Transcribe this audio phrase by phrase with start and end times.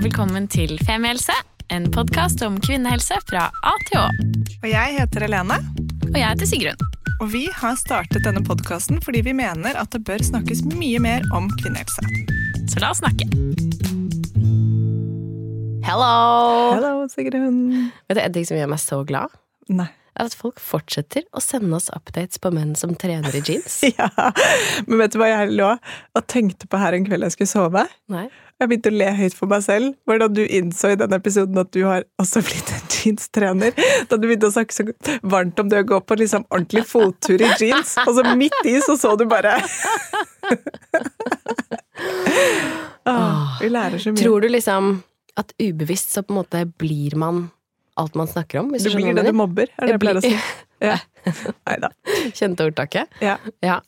[0.00, 1.34] Og velkommen til Femihelse,
[1.68, 4.06] en podkast om kvinnehelse fra A til Å.
[4.62, 5.58] Og jeg heter Helene,
[6.08, 6.80] Og jeg heter Sigrun.
[7.20, 11.20] og vi har startet denne podkasten fordi vi mener at det bør snakkes mye mer
[11.36, 12.00] om kvinnehelse.
[12.72, 13.28] Så la oss snakke.
[15.84, 16.72] Hello!
[16.74, 17.90] Hello, Sigrun.
[18.08, 19.28] Vet du en ting som gjør meg så glad?
[19.68, 19.90] Nei.
[20.16, 23.82] Er at folk fortsetter å sende oss updates på menn som trener i jeans.
[23.98, 24.08] Ja,
[24.88, 27.84] Men vet du hva jeg lå og tenkte på her en kveld jeg skulle sove?
[28.08, 28.26] Nei.
[28.60, 29.94] Jeg begynte å le høyt for meg selv.
[30.04, 33.72] Hvordan du innså i denne episoden at du har også blitt en jeanstrener.
[34.10, 34.84] Da du begynte å snakke så
[35.24, 38.76] varmt om det å gå på liksom ordentlig fottur i jeans, og så midt i
[38.84, 39.54] så så du bare
[43.08, 44.20] ah, Vi lærer så mye.
[44.20, 44.92] Tror du liksom
[45.40, 47.46] at ubevisst så på en måte blir man
[48.00, 48.74] alt man snakker om?
[48.74, 50.34] Hvis du du blir det du mobber, er det jeg pleier å si.
[50.80, 50.94] Ja.
[51.68, 51.90] Nei da.
[52.32, 53.10] Kjente ordtaket?
[53.20, 53.34] Ja.
[53.60, 53.82] Ja.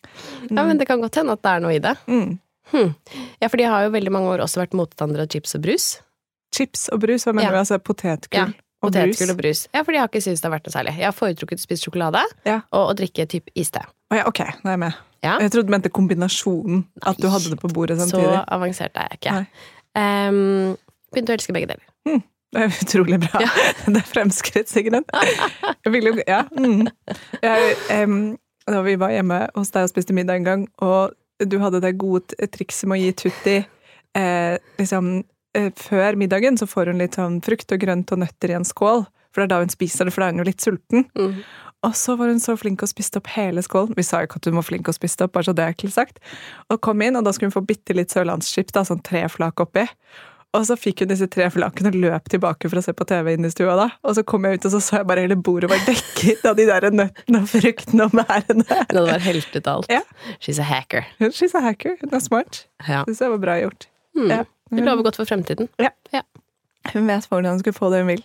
[0.44, 1.94] ja, men det kan godt hende at det er noe i det.
[2.04, 2.34] Mm.
[2.72, 2.94] Hm.
[3.42, 5.86] Ja, for de har jo veldig mange år også vært motstandere av chips og brus.
[6.54, 7.52] Chips og brus, hva mener Ja.
[7.52, 7.58] du?
[7.62, 8.44] Altså potetgull Ja,
[8.82, 9.16] og brus?
[9.16, 9.62] Potetgull og brus.
[9.74, 10.96] Ja, for de har ikke syntes det har vært noe særlig.
[10.98, 12.60] Jeg har foretrukket å spise sjokolade Ja.
[12.72, 13.80] og å drikke typ iste.
[14.10, 14.94] Oh, ja, ok, nå er jeg med.
[15.22, 15.38] Ja.
[15.38, 16.84] Jeg trodde du mente kombinasjonen.
[17.06, 18.44] At du hadde det på bordet Så samtidig.
[18.48, 19.32] avansert er jeg ikke.
[19.32, 20.28] Nei.
[20.28, 20.76] Um,
[21.14, 22.22] begynte å elske begge deler.
[22.52, 23.40] Det er utrolig bra.
[23.86, 25.04] Det er fremskritt, Sigrun.
[26.28, 26.42] Ja.
[26.52, 26.88] Mm.
[27.42, 31.14] Jeg, um, da vi var hjemme hos deg og spiste middag en gang, og
[31.48, 35.12] du hadde det gode trikset med å gi Tutti eh, liksom
[35.56, 38.68] eh, Før middagen så får hun litt sånn frukt og grønt og nøtter i en
[38.68, 39.06] skål.
[39.32, 41.06] For det er da hun spiser det, for da er hun jo litt sulten.
[41.16, 41.38] Mm.
[41.82, 43.96] Og så var hun så flink og spiste opp hele skålen.
[43.98, 45.72] Vi sa jo ikke at hun var flink og spiste opp, bare så det er
[45.74, 46.20] ekkelt sagt.
[46.70, 49.86] Og kom inn, og da skulle hun få bitte litt sørlandschips, sånn tre flak oppi.
[50.52, 53.30] Og så fikk hun disse tre flakene og løp tilbake for å se på TV
[53.32, 53.72] inne i stua.
[53.78, 53.86] da.
[54.04, 56.58] Og så kom jeg ut, og så så jeg bare hele bordet var dekket av
[56.58, 58.66] de der nøttene og fruktene og bærene.
[58.68, 59.88] Hun hadde vært helt ut alt.
[59.92, 60.02] Ja.
[60.44, 61.06] She's a hacker.
[61.32, 61.96] She's a hacker.
[62.02, 62.66] Hun er smart.
[62.84, 63.00] Ja.
[63.08, 63.88] Syns jeg var bra gjort.
[64.18, 64.28] Mm.
[64.28, 64.42] Ja.
[64.72, 65.72] Det lover godt for fremtiden.
[65.80, 65.92] Ja.
[66.92, 68.22] Hun vet hvordan hun skulle få det hun vil.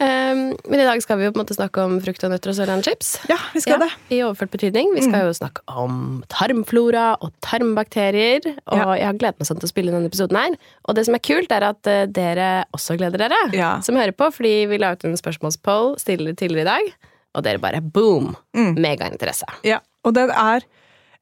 [0.00, 2.50] Um, men i dag skal vi jo på en måte snakke om frukt og nøtter
[2.50, 3.10] og sørlandschips.
[3.30, 3.90] Ja, vi skal Ja, det.
[4.16, 4.88] I overført betydning.
[4.96, 8.40] Vi skal jo snakke om tarmflora og tarmbakterier.
[8.66, 8.94] Og Ja.
[8.96, 10.56] jeg har gledet meg sånn til å spille denne episoden her.
[10.88, 13.80] Og det som er kult, er at eh, dere også gleder dere, Ja.
[13.80, 14.32] som hører på.
[14.32, 16.92] Fordi vi la ut en spørsmålspoll tidligere i dag,
[17.34, 18.34] og dere bare boom!
[18.56, 18.74] Mm.
[18.78, 19.44] Megainteresse.
[19.64, 20.60] Ja, og det er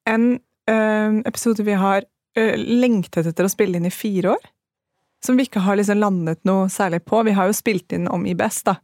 [0.07, 2.03] en ø, episode vi har
[2.37, 4.45] ø, lengtet etter å spille inn i fire år.
[5.25, 7.21] Som vi ikke har liksom landet noe særlig på.
[7.27, 8.79] Vi har jo spilt inn om IBS, da,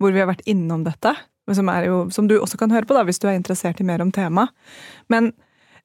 [0.00, 1.14] hvor vi har vært innom dette.
[1.52, 4.02] Som, jo, som du også kan høre på da, hvis du er interessert i mer
[4.04, 4.54] om temaet.
[5.12, 5.32] Men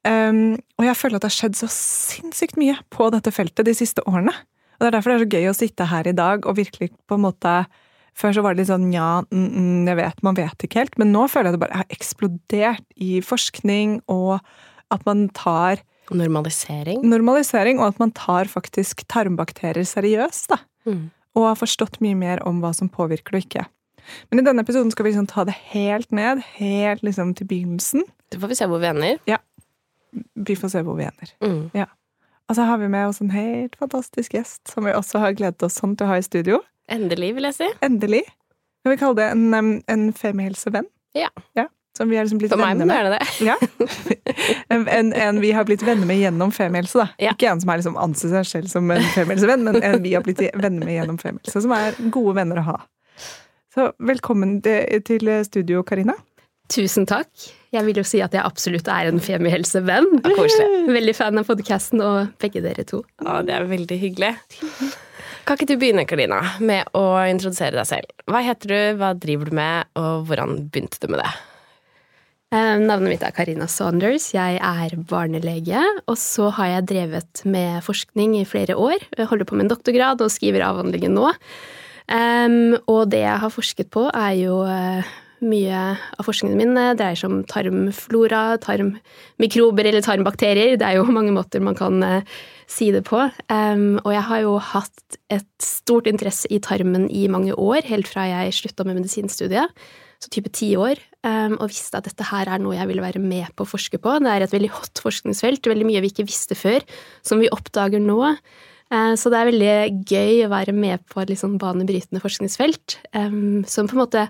[0.07, 3.73] øhm, Og jeg føler at det har skjedd så sinnssykt mye på dette feltet de
[3.75, 4.35] siste årene.
[4.78, 6.91] Og Det er derfor det er så gøy å sitte her i dag og virkelig
[7.09, 7.57] på en måte
[8.18, 10.95] Før så var det litt sånn ja, mm, jeg vet, man vet ikke helt.
[10.97, 14.39] Men nå føler jeg det bare har eksplodert i forskning, og
[14.89, 15.84] at man tar
[16.16, 17.01] Normalisering.
[17.03, 20.50] normalisering, og at man tar faktisk tarmbakterier seriøst.
[20.50, 20.57] da.
[20.85, 21.09] Mm.
[21.35, 23.66] Og har forstått mye mer om hva som påvirker det og ikke.
[24.31, 28.07] Men i denne episoden skal vi liksom ta det helt ned, helt liksom til begynnelsen.
[28.34, 29.19] Så får vi se hvor vi ender.
[29.28, 29.38] Ja.
[30.35, 31.34] Vi får se hvor vi ender.
[31.44, 31.88] Mm.
[32.47, 35.63] Og så har vi med oss en helt fantastisk gjest, som vi også har gledet
[35.68, 36.62] oss sånn til å ha i studio.
[36.88, 37.68] Endelig, vil jeg si.
[37.84, 38.24] Endelig.
[38.88, 40.88] Vi kalle det en, en femihelsevenn?
[41.18, 41.68] Ja.
[41.97, 43.18] Som vi har liksom blitt For meg venner må med.
[43.18, 43.97] det gjerne det.
[43.97, 44.58] Ja.
[44.69, 47.08] En, en, en vi har blitt venner med gjennom femihelse, da.
[47.28, 47.34] Ja.
[47.34, 50.25] Ikke en som er liksom anser seg selv som en femihelsevenn, men en vi har
[50.25, 52.78] blitt venner med gjennom femihelse, som er gode venner å ha.
[53.74, 56.13] Så velkommen til studio, Karina.
[56.74, 57.30] Tusen takk.
[57.72, 60.22] Jeg vil jo si at jeg absolutt er en femihelsevenn.
[60.91, 63.02] Veldig fan av podkasten og begge dere to.
[63.24, 64.33] Ja, det er veldig hyggelig.
[65.48, 68.12] Kan ikke du begynne, Karina, med å introdusere deg selv?
[68.27, 71.30] Hva heter du, hva driver du med, og hvordan begynte du med det?
[72.48, 74.30] Eh, Navnet mitt er Karina Saunders.
[74.32, 75.82] Jeg er barnelege.
[76.08, 79.04] Og så har jeg drevet med forskning i flere år.
[79.18, 81.34] Jeg holder på med en doktorgrad og skriver avhandlingen nå.
[82.88, 85.10] Og det jeg har forsket på, er jo eh,
[85.44, 90.80] mye av forskningen min eh, dreier seg om tarmflora, tarmmikrober eller tarmbakterier.
[90.80, 92.00] Det er jo mange måter man kan
[92.68, 93.22] si det på.
[93.48, 98.10] Um, og jeg har jo hatt et stort interesse i tarmen i mange år, helt
[98.12, 99.72] fra jeg slutta med medisinstudiet.
[100.18, 103.22] så type ti år, um, og visste at dette her er noe jeg ville være
[103.22, 104.16] med på å forske på.
[104.18, 106.81] Det er et veldig hot forskningsfelt, veldig mye vi ikke visste før,
[107.22, 108.34] som vi oppdager nå.
[108.90, 109.75] Uh, så det er veldig
[110.10, 114.25] gøy å være med på et litt sånn banebrytende forskningsfelt, um, som på en måte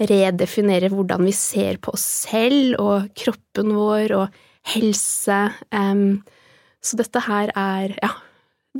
[0.00, 4.40] redefinere hvordan vi ser på oss selv og kroppen vår og
[4.72, 5.42] helse.
[5.68, 6.22] Um,
[6.82, 8.10] så dette her er, ja,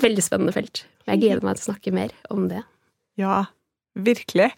[0.01, 0.85] veldig spennende felt.
[1.09, 2.63] Jeg gleder meg til å snakke mer om det.
[3.21, 3.45] Ja,
[3.99, 4.51] virkelig.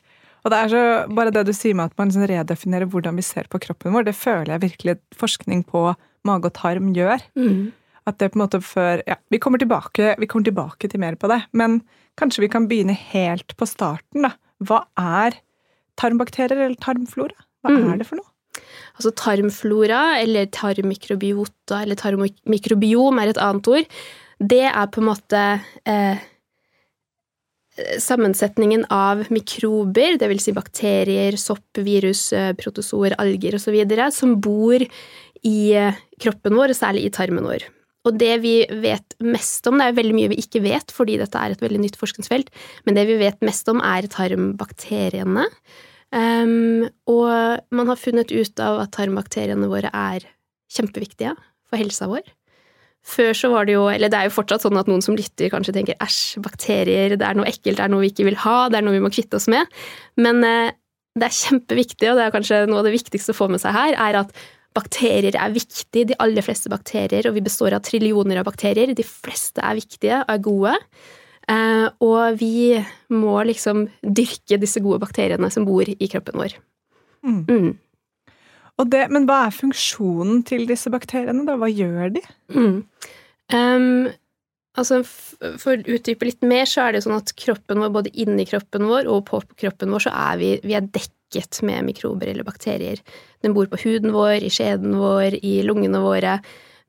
[0.45, 0.83] Og det er så,
[1.15, 4.05] bare det du sier med at man liksom redefinerer hvordan vi ser på kroppen vår,
[4.09, 5.85] det føler jeg virkelig forskning på
[6.27, 7.23] mage og tarm gjør.
[7.39, 7.71] Mm.
[8.11, 11.15] At det på en måte før Ja, vi kommer, tilbake, vi kommer tilbake til mer
[11.15, 11.81] på det, men
[12.19, 14.33] kanskje vi kan begynne helt på starten, da.
[14.63, 15.39] Hva er
[15.99, 17.39] tarmbakterier eller tarmflora?
[17.63, 17.93] Hva Mm.
[17.93, 18.27] er det for noe?
[18.93, 23.97] Altså tarmflora, eller tarmmikrobiota, eller tarmmikrobiom er et annet ord.
[24.43, 25.43] Det er på en måte
[25.89, 26.21] eh,
[28.03, 33.79] sammensetningen av mikrober, vil si bakterier, sopp, virus, eh, protozoer, alger osv.,
[34.13, 34.83] som bor
[35.43, 37.65] i eh, kroppen vår, og særlig i tarmen vår.
[38.03, 41.39] Og det vi vet mest om, det er veldig mye vi ikke vet, fordi dette
[41.39, 42.51] er et veldig nytt forskningsfelt,
[42.85, 45.47] men det vi vet mest om, er tarmbakteriene.
[46.13, 50.27] Um, og man har funnet ut av at tarmbakteriene våre er
[50.73, 51.33] kjempeviktige
[51.69, 52.25] for helsa vår.
[53.03, 55.51] Før så var det jo, eller det er jo fortsatt sånn at noen som lytter
[55.51, 58.69] kanskje tenker æsj, bakterier, det er noe ekkelt, det er noe vi ikke vil ha,
[58.71, 59.81] det er noe vi må kvitte oss med.
[60.21, 60.71] Men uh,
[61.19, 63.75] det er kjempeviktig, og det er kanskje noe av det viktigste å få med seg
[63.75, 64.37] her, er at
[64.77, 68.95] bakterier er viktig, de aller fleste bakterier, og vi består av trillioner av bakterier.
[68.97, 70.77] De fleste er viktige er gode.
[71.51, 72.79] Eh, og vi
[73.11, 76.55] må liksom dyrke disse gode bakteriene som bor i kroppen vår.
[77.27, 77.43] Mm.
[77.49, 77.73] Mm.
[78.81, 81.59] Og det, men hva er funksjonen til disse bakteriene, da?
[81.61, 82.23] Hva gjør de?
[82.55, 82.79] Mm.
[83.53, 84.09] Um,
[84.79, 88.47] altså, for å utdype litt mer, så er det sånn at kroppen vår, både inni
[88.49, 92.49] kroppen vår og på kroppen vår, så er vi, vi er dekket med mikrober eller
[92.49, 93.03] bakterier.
[93.45, 96.39] Den bor på huden vår, i skjeden vår, i lungene våre.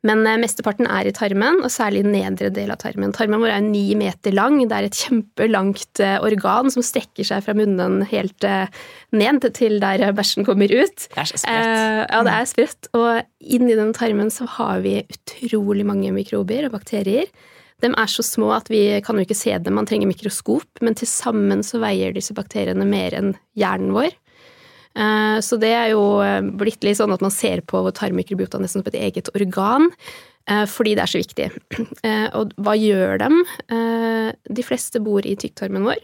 [0.07, 3.13] Men eh, mesteparten er i tarmen, og særlig i nedre del av tarmen.
[3.15, 4.59] Tarmen vår er ni meter lang.
[4.67, 8.67] Det er et kjempelangt eh, organ som strekker seg fra munnen helt eh,
[9.15, 11.07] ned til der bæsjen kommer ut.
[11.07, 12.11] Det er så sprøtt.
[12.11, 12.91] Ja, det er sprøtt.
[12.99, 13.09] Og
[13.39, 17.31] inni den tarmen så har vi utrolig mange mikrober og bakterier.
[17.83, 20.95] De er så små at vi kan jo ikke se dem, man trenger mikroskop, men
[20.95, 24.13] til sammen så veier disse bakteriene mer enn hjernen vår.
[24.95, 28.83] Eh, Så det er jo eh, blitt litt sånn at man ser på tarmmikrobiota nesten
[28.83, 29.89] som et eget organ,
[30.49, 31.49] eh, fordi det er så viktig.
[32.39, 33.43] Og hva gjør dem?
[34.43, 36.01] De fleste bor i tykktarmen vår.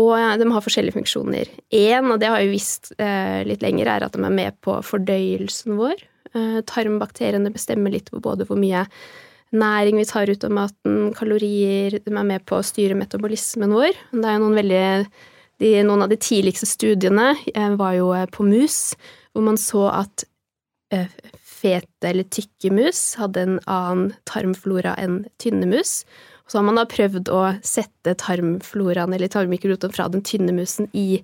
[0.00, 1.50] Og de har forskjellige funksjoner.
[1.76, 5.76] Én, og det har vi visst litt lenger, er at de er med på fordøyelsen
[5.76, 6.00] vår.
[6.64, 8.86] Tarmbakteriene bestemmer litt på både hvor mye
[9.52, 13.92] næring vi tar ut av maten, kalorier De er med på å styre metabolismen vår.
[14.16, 14.86] Det er jo noen veldig
[15.62, 18.96] de, Noen av de tidligste studiene eh, var jo eh, på mus,
[19.32, 20.24] hvor man så at
[20.94, 21.06] eh,
[21.62, 26.02] fete eller tykke mus hadde en annen tarmflora enn tynne mus.
[26.50, 31.22] Så har man da prøvd å sette tarmfloraen eller tarmmikrobiota fra den tynne musen i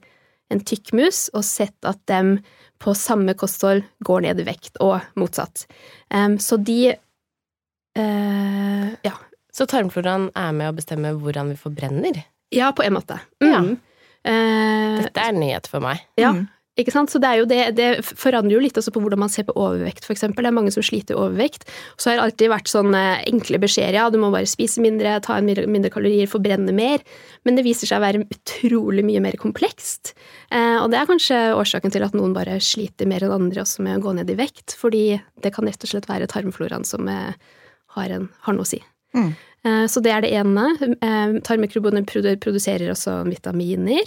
[0.48, 2.38] en tykk mus, og sett at dem
[2.80, 5.66] på samme kosthold går ned i vekt, og motsatt.
[6.14, 6.94] Um, så de
[7.98, 9.18] uh, Ja.
[9.52, 12.22] Så tarmfloraen er med å bestemme hvordan vi forbrenner?
[12.54, 13.18] Ja, på en måte.
[13.42, 13.60] Ja.
[14.24, 16.00] Eh, Dette er en nyhet for meg.
[16.18, 16.46] Ja, Mm.
[16.78, 17.10] ikke sant?
[17.10, 19.54] Så det, er jo det, det forandrer jo litt også på hvordan man ser på
[19.58, 20.44] overvekt, for eksempel.
[20.44, 21.64] Det er mange som sliter med overvekt.
[21.98, 23.94] Så har det alltid vært sånne enkle beskjeder.
[23.98, 27.02] Ja, du må bare spise mindre, ta inn mindre, mindre kalorier, forbrenne mer.
[27.44, 30.14] Men det viser seg å være utrolig mye mer komplekst.
[30.52, 33.82] Eh, og det er kanskje årsaken til at noen bare sliter mer enn andre også
[33.82, 34.76] med å gå ned i vekt.
[34.78, 37.32] Fordi det kan rett og slett være tarmfloraen som eh,
[37.96, 38.82] har, en, har noe å si.
[39.16, 39.32] Mm.
[39.68, 40.66] Eh, Så det er det ene.
[41.02, 44.06] Eh, produserer også vitaminer.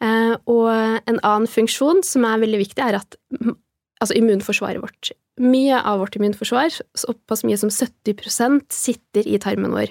[0.00, 0.68] Eh, Og
[1.06, 3.16] en annen funksjon som er veldig viktig, er at
[4.00, 9.88] altså immunforsvaret vårt Mye av vårt immunforsvar, såpass mye som 70% sitter i tarmen vår.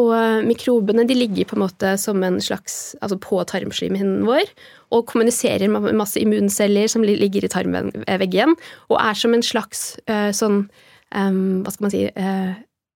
[0.00, 4.48] Og mikrobene de ligger på en måte som en slags Altså på tarmslimhinnen vår
[4.90, 8.56] og kommuniserer med masse immunceller som ligger i tarmveggen,
[8.88, 10.70] og er som en slags sånn
[11.12, 12.06] Hva skal man si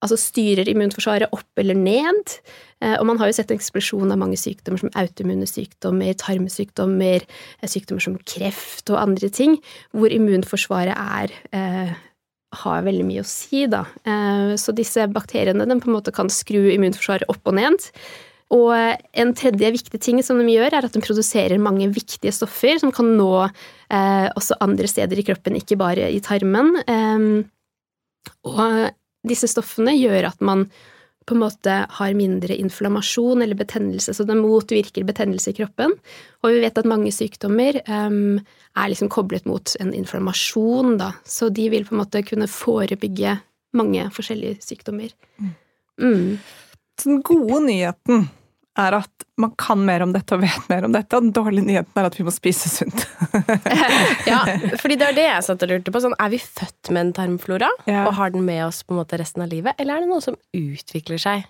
[0.00, 2.36] altså styrer immunforsvaret opp eller ned.
[2.80, 7.26] Eh, Og man har jo sett en eksplosjon av mange sykdommer som autoimmune sykdommer, tarmsykdommer,
[7.60, 9.58] eh, sykdommer som kreft og andre ting,
[9.92, 11.92] hvor immunforsvaret er eh,
[12.50, 13.84] har veldig mye å si, da.
[14.58, 17.84] Så disse bakteriene de på en måte kan skru immunforsvaret opp og ned.
[18.50, 22.80] Og en tredje viktig ting som de gjør, er at de produserer mange viktige stoffer
[22.82, 23.46] som kan nå
[24.34, 26.74] også andre steder i kroppen, ikke bare i tarmen.
[28.42, 28.90] Og
[29.26, 30.66] disse stoffene gjør at man
[31.28, 35.92] på en måte har mindre inflammasjon eller betennelse, så det motvirker betennelse i kroppen.
[36.42, 38.40] Og vi vet at mange sykdommer um,
[38.74, 43.36] er liksom koblet mot en inflammasjon, da, så de vil på en måte kunne forebygge
[43.76, 45.12] mange forskjellige sykdommer.
[46.00, 46.40] Mm.
[47.04, 48.26] Den gode nyheten
[48.78, 51.66] er at man kan mer om dette og vet mer om dette, og den dårlige
[51.66, 53.06] nyheten er at vi må spise sunt.
[54.30, 54.40] ja,
[54.80, 56.02] fordi det var det jeg satt og lurte på.
[56.04, 58.04] Sånn, er vi født med en tarmflora Ja.
[58.06, 60.24] og har den med oss på en måte resten av livet, eller er det noe
[60.24, 61.48] som utvikler seg?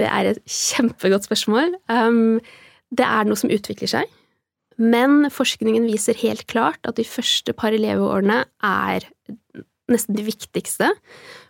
[0.00, 1.76] Det er et kjempegodt spørsmål.
[1.88, 2.38] Um,
[2.96, 4.16] det er noe som utvikler seg.
[4.76, 9.06] Men forskningen viser helt klart at de første par leveårene er
[9.92, 10.90] nesten de viktigste.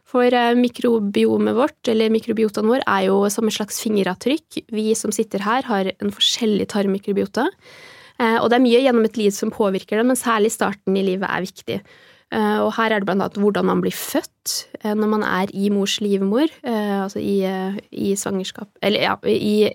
[0.07, 4.61] For eh, mikrobiomet vårt, eller mikrobiotaen vår, er jo som et slags fingeravtrykk.
[4.73, 7.49] Vi som sitter her, har en forskjellig tarmmikrobiota.
[8.21, 11.03] Eh, Og det er mye gjennom et liv som påvirker det, men særlig starten i
[11.09, 11.81] livet er viktig.
[12.31, 15.67] Eh, Og her er det blant annet hvordan man blir født når man er i
[15.75, 17.43] mors livmor, altså i,
[17.91, 19.73] i svangerskap Eller ja, i,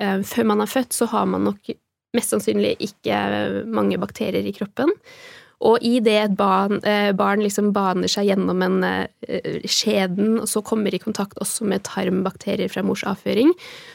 [0.00, 1.68] før man er født, så har man nok
[2.16, 3.18] mest sannsynlig ikke
[3.68, 4.94] mange bakterier i kroppen.
[5.64, 10.48] Og i det et barn, eh, barn liksom baner seg gjennom en eh, skjeden, og
[10.50, 13.54] så kommer i kontakt også med tarmbakterier fra mors avføring,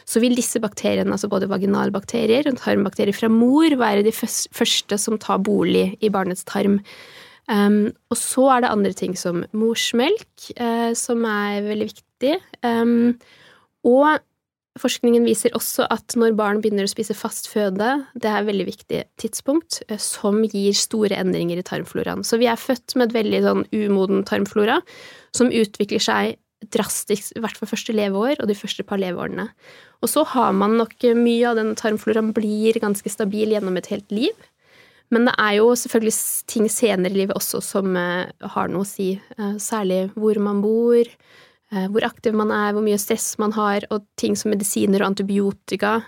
[0.10, 5.20] så vil disse bakteriene, altså både vaginalbakterier og tarmbakterier fra mor, være de første som
[5.22, 6.82] tar bolig i barnets tarm.
[7.50, 10.26] Um, og så er det andre ting som morsmelk,
[10.62, 12.36] uh, som er veldig viktig.
[12.66, 13.16] Um,
[13.90, 14.22] og
[14.80, 18.68] forskningen viser også at når barn begynner å spise fast føde, det er et veldig
[18.68, 22.26] viktig tidspunkt, eh, som gir store endringer i tarmfloraen.
[22.26, 24.80] Så vi er født med et veldig sånn umoden tarmflora,
[25.36, 26.40] som utvikler seg
[26.74, 29.48] drastisk, i hvert fall første leveår og de første par leveårene.
[30.04, 34.12] Og så har man nok mye av den tarmfloraen blir ganske stabil gjennom et helt
[34.12, 34.48] liv.
[35.14, 36.16] Men det er jo selvfølgelig
[36.52, 39.16] ting senere i livet også som eh, har noe å si.
[39.38, 43.84] Eh, særlig hvor man bor, eh, hvor aktiv man er, hvor mye stress man har,
[43.94, 46.00] og ting som medisiner og antibiotika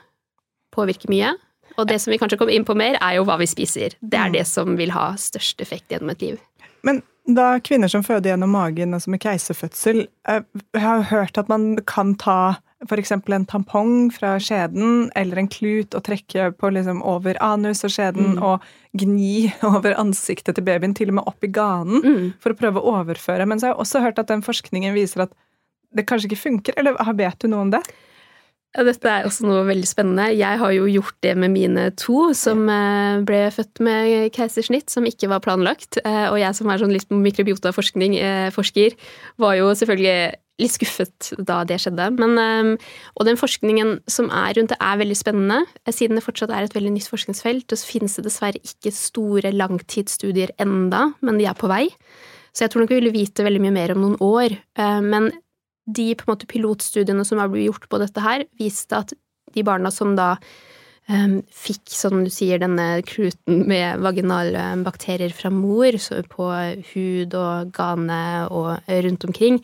[0.74, 1.34] påvirker mye.
[1.78, 3.94] Og det som vi kanskje kommer inn på mer, er jo hva vi spiser.
[4.02, 6.40] Det er det som vil ha størst effekt gjennom et liv.
[6.84, 10.42] Men da kvinner som føder gjennom magen, altså med keiserfødsel eh,
[10.74, 12.58] Jeg har hørt at man kan ta
[12.90, 13.12] f.eks.
[13.14, 18.40] en tampong fra skjeden eller en klut og trekke på liksom over anus og skjeden
[18.40, 18.42] Mm.
[18.42, 18.66] og
[18.98, 22.34] gni over ansiktet til babyen, til og med opp i ganen, Mm.
[22.42, 23.46] for å prøve å overføre.
[23.46, 25.32] Men så har jeg også hørt at den forskningen viser at
[25.96, 26.78] det kanskje ikke funker.
[26.80, 27.84] Eller vet du noe om det?
[28.72, 30.30] Ja, Dette er også noe veldig spennende.
[30.32, 35.08] Jeg har jo gjort det med mine to, som eh, ble født med keisersnitt, som
[35.08, 36.00] ikke var planlagt.
[36.06, 38.96] Eh, Og jeg som er sånn litt mikrobiotaforsker, eh,
[39.44, 40.16] var jo selvfølgelig
[40.62, 42.08] litt skuffet da det skjedde.
[42.16, 42.78] Men,
[43.18, 45.66] og den forskningen som er rundt det, er veldig spennende.
[45.90, 50.54] Siden det fortsatt er et veldig nytt forskningsfelt, så finnes det dessverre ikke store langtidsstudier
[50.62, 51.88] enda, men de er på vei.
[52.54, 54.54] Så jeg tror nok vi vil vite veldig mye mer om noen år.
[55.02, 55.32] Men
[55.86, 59.14] de måte pilotstudiene som har blitt gjort på dette her, viste at
[59.52, 60.36] de barna som da
[61.10, 65.98] um, fikk, som du sier, denne kluten med vaginale bakterier fra mor
[66.32, 66.50] på
[66.94, 69.62] hud og gane og rundt omkring,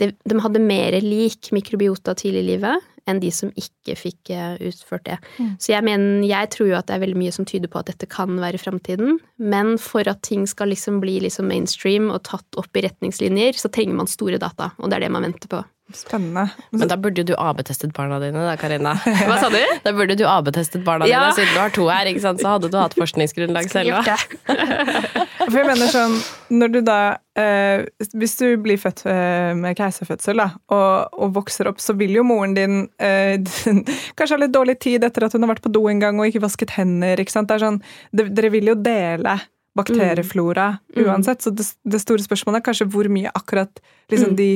[0.00, 4.56] de, de hadde mer lik mikrobiota tidlig i livet enn de som ikke fikk eh,
[4.68, 5.18] utført det.
[5.62, 7.92] Så jeg mener, jeg tror jo at det er veldig mye som tyder på at
[7.92, 12.60] dette kan være framtiden, men for at ting skal liksom bli liksom mainstream og tatt
[12.60, 15.62] opp i retningslinjer, så trenger man store data, og det er det man venter på.
[15.94, 16.48] Spennende.
[16.74, 18.96] Men da burde jo du AB-testet barna dine, da, Karina.
[19.28, 19.60] Hva sa du?
[19.84, 21.20] Da burde du AB-testet barna Ja.
[21.28, 22.40] dine, siden du har to her, ikke sant?
[22.42, 24.00] så hadde du hatt forskningsgrunnlag selv.
[25.46, 26.16] For jeg mener sånn,
[26.58, 26.96] når du da
[27.38, 27.84] eh,
[28.18, 32.24] Hvis du blir født eh, med keiserfødsel da, og, og vokser opp, så vil jo
[32.26, 33.38] moren din eh,
[34.18, 36.26] kanskje ha litt dårlig tid etter at hun har vært på do en gang og
[36.32, 37.22] ikke vasket hender.
[37.22, 37.46] ikke sant?
[37.52, 37.78] Det er sånn,
[38.10, 39.38] det, dere vil jo dele
[39.76, 41.04] bakterieflora Mm.
[41.10, 43.68] uansett, så det, det store spørsmålet er kanskje hvor mye akkurat
[44.10, 44.36] liksom, Mm.
[44.38, 44.46] de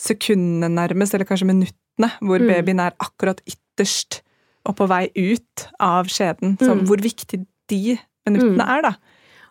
[0.00, 2.48] sekundene nærmest, eller kanskje minuttene, hvor Mm.
[2.48, 4.22] babyen er akkurat ytterst
[4.64, 6.56] og på vei ut av skjeden.
[6.58, 6.86] Så Mm.
[6.86, 8.68] hvor viktig de minuttene Mm.
[8.68, 8.92] er, da.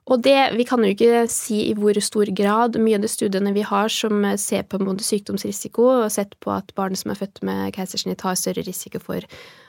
[0.08, 2.78] Og det, vi kan jo ikke si i hvor stor grad.
[2.80, 6.72] Mye av de studiene vi har som ser på både sykdomsrisiko, og sett på at
[6.80, 9.26] barn som er født med keisersnitt har større risiko for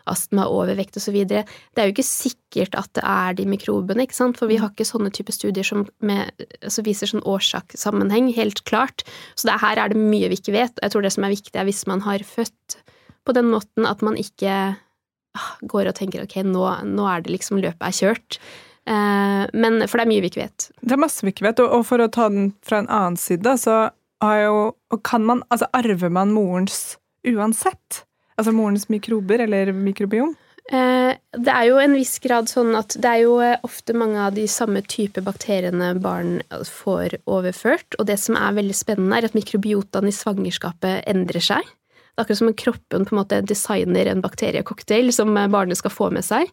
[0.08, 1.16] astma, overvekt osv.
[1.26, 4.38] Det er jo ikke sikkert at det er de mikrobene, ikke sant?
[4.38, 6.30] for vi har ikke sånne type studier som med,
[6.62, 9.02] altså viser sånn årsakssammenheng, helt klart.
[9.34, 10.78] Så det, her er det mye vi ikke vet.
[10.78, 12.78] Jeg tror det som er viktig, er hvis man har født
[13.26, 17.34] på den måten at man ikke ah, går og tenker ok, nå, nå er det
[17.34, 18.40] liksom løpet er kjørt.
[18.88, 20.68] Eh, men, for det er mye vi ikke vet.
[20.80, 23.58] Det er masse vi ikke vet, og, for å ta den fra en annen side,
[23.60, 23.88] så
[24.24, 26.96] har jo og kan man, altså Arver man morens
[27.28, 28.04] uansett?
[28.38, 30.32] Altså morens mikrober eller mikrobiom?
[30.72, 34.20] Eh, Det er jo en viss grad sånn at det er jo eh, ofte mange
[34.24, 39.28] av de samme type bakteriene barn får overført, og det som er veldig spennende, er
[39.28, 41.68] at mikrobiotaen i svangerskapet endrer seg.
[41.68, 45.94] Det er akkurat som om kroppen på en måte designer en bakteriecocktail som barnet skal
[45.94, 46.50] få med seg.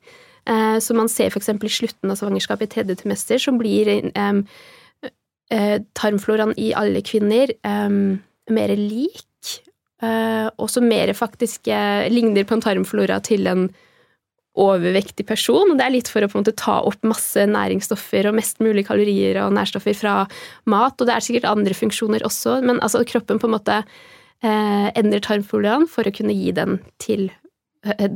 [0.49, 1.51] Eh, så man ser f.eks.
[1.53, 4.43] i slutten av svangerskapet, i tredje trimester, så blir um,
[5.95, 9.51] tarmfloraen i alle kvinner mer lik.
[10.57, 11.69] Og som mer faktisk
[12.09, 13.67] ligner på en tarmflora til en
[14.55, 15.75] overvektig person.
[15.75, 18.85] Det er litt for å på en måte ta opp masse næringsstoffer og mest mulig
[18.87, 20.17] kalorier og nærstoffer fra
[20.71, 20.95] mat.
[20.97, 25.23] Og det er sikkert andre funksjoner også, men altså kroppen på en måte eh, endrer
[25.25, 27.27] tarmfloraen for å kunne gi den til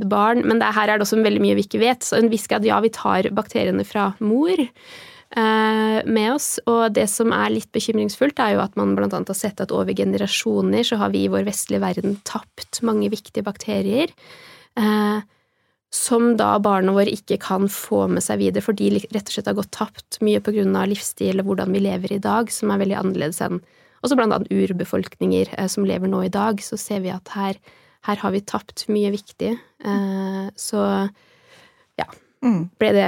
[0.09, 0.43] barn.
[0.47, 2.05] Men det, her er det også veldig mye vi ikke vet.
[2.05, 6.51] Så en viss grad, ja, vi tar bakteriene fra mor eh, med oss.
[6.69, 9.95] Og det som er litt bekymringsfullt, er jo at man annet har sett at over
[9.95, 14.13] generasjoner så har vi i vår vestlige verden tapt mange viktige bakterier.
[14.79, 15.19] Eh,
[15.89, 19.49] som da barna våre ikke kan få med seg videre, for de rett og slett
[19.49, 22.99] har gått tapt mye av livsstil og hvordan vi lever i dag, som er veldig
[22.99, 23.57] annerledes enn
[24.05, 27.57] også annet urbefolkninger eh, som lever nå i dag, så ser vi at her,
[28.07, 29.51] her har vi tapt mye viktig.
[29.85, 30.83] Eh, så
[31.99, 32.05] ja.
[32.45, 32.69] Mm.
[32.79, 33.07] Ble det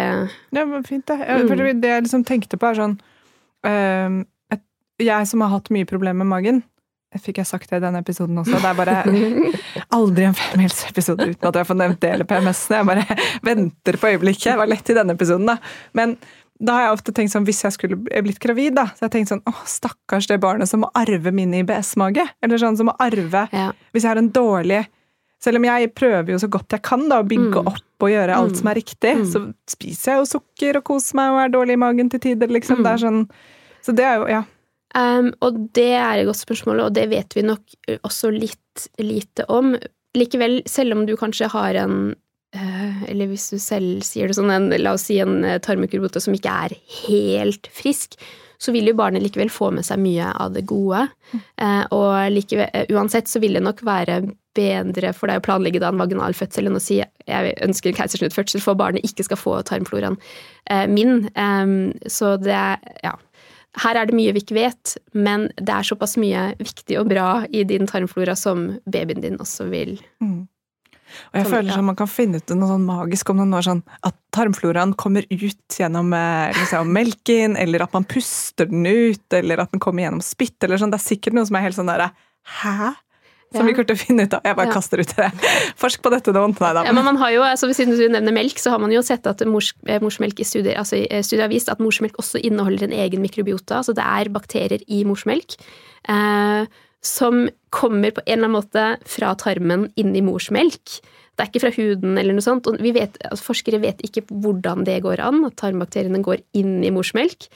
[0.51, 1.19] Det men fint, det.
[1.23, 1.81] Jeg, Mm.
[1.81, 2.97] det jeg liksom tenkte på, er sånn
[3.63, 4.63] eh, et,
[4.99, 6.63] Jeg som har hatt mye problemer med magen
[7.19, 8.55] Fikk jeg sagt det i denne episoden også?
[8.55, 8.97] Det er bare
[9.97, 12.77] aldri en femmilsepisode uten at jeg får nevnt det eller PMS-ene.
[12.79, 14.45] Jeg bare venter på øyeblikket.
[14.53, 15.57] Det var lett i denne episoden, da.
[15.91, 16.13] Men
[16.63, 19.15] da har jeg ofte tenkt sånn, hvis jeg skulle blitt gravid, da, så har jeg
[19.17, 22.27] tenkt sånn åh, stakkars det barnet som må arve min IBS-mage.
[22.43, 23.71] Eller sånn som må arve Ja.
[23.93, 24.87] Hvis jeg har en dårlig
[25.41, 27.65] Selv om jeg prøver jo så godt jeg kan da, å bygge Mm.
[27.67, 28.57] opp og gjøre alt Mm.
[28.59, 29.25] som er riktig, Mm.
[29.25, 32.47] så spiser jeg jo sukker og koser meg og er dårlig i magen til tider,
[32.47, 32.77] liksom.
[32.77, 32.83] Mm.
[32.83, 33.29] Det er sånn
[33.81, 34.43] Så det er jo Ja.
[34.93, 37.61] Um, og det er et godt spørsmål, og det vet vi nok
[38.03, 39.75] også litt lite om.
[40.15, 42.15] Likevel, selv om du kanskje har en
[42.51, 46.55] Eller hvis du selv sier det sånn, en, la oss si en uh, som ikke
[46.65, 46.75] er
[47.07, 48.17] helt frisk,
[48.61, 51.07] så vil jo barnet likevel få med seg mye av det gode.
[51.57, 54.21] Uh, og likevel, uansett så vil det nok være
[54.53, 58.61] bedre for deg å planlegge da en vaginal fødsel enn å si jeg ønsker keisersnittfødsel
[58.61, 60.19] for barnet ikke skal få tarmfloraen
[60.91, 61.29] min.
[61.39, 62.63] Um, så det
[63.05, 63.15] Ja.
[63.79, 67.45] Her er det mye vi ikke vet, men det er såpass mye viktig og bra
[67.55, 69.93] i din tarmflora som babyen din også vil.
[70.19, 70.49] Mm.
[71.31, 73.67] Og jeg Sånn, føler som man kan finne ut noe sånn magisk om noen år,
[73.67, 76.11] sånn at tarmfloraen kommer ut gjennom
[76.57, 80.77] liksom, melken, eller at man puster den ut, eller at den kommer gjennom spytt, eller
[80.81, 80.91] sånn.
[80.91, 82.11] Det er sikkert noe som er helt sånn derre
[82.61, 82.93] Hæ?
[83.51, 83.67] Som Ja.
[83.67, 84.41] vi kommer til å finne ut av.
[84.45, 84.73] Jeg bare Ja.
[84.73, 85.25] kaster ut det.
[85.81, 86.55] Forsk på dette noen.
[86.57, 86.83] Nei da.
[86.87, 89.27] Ja, men man har jo, altså Siden du nevner melk, så har man jo sett
[89.27, 92.83] at mors, eh, morsmelk i studier, altså eh, studier har vist at morsmelk også inneholder
[92.87, 93.81] en egen mikrobiota.
[93.83, 95.57] Altså det er bakterier i morsmelk
[96.07, 96.65] eh,
[97.01, 101.01] som kommer på en eller annen måte fra tarmen inn i morsmelk.
[101.35, 102.67] Det er ikke fra huden eller noe sånt.
[102.69, 106.91] Og vet, altså forskere vet ikke hvordan det går an, at tarmbakteriene går inn i
[106.93, 107.47] morsmelk.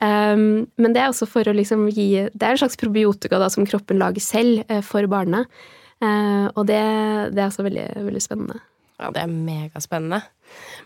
[0.00, 3.46] Um, men det er også for å liksom gi Det er en slags probiotika da,
[3.52, 5.50] som kroppen lager selv eh, for barnet.
[6.02, 6.80] Uh, og det,
[7.34, 8.62] det er også veldig, veldig spennende.
[9.00, 10.20] Ja, det er megaspennende.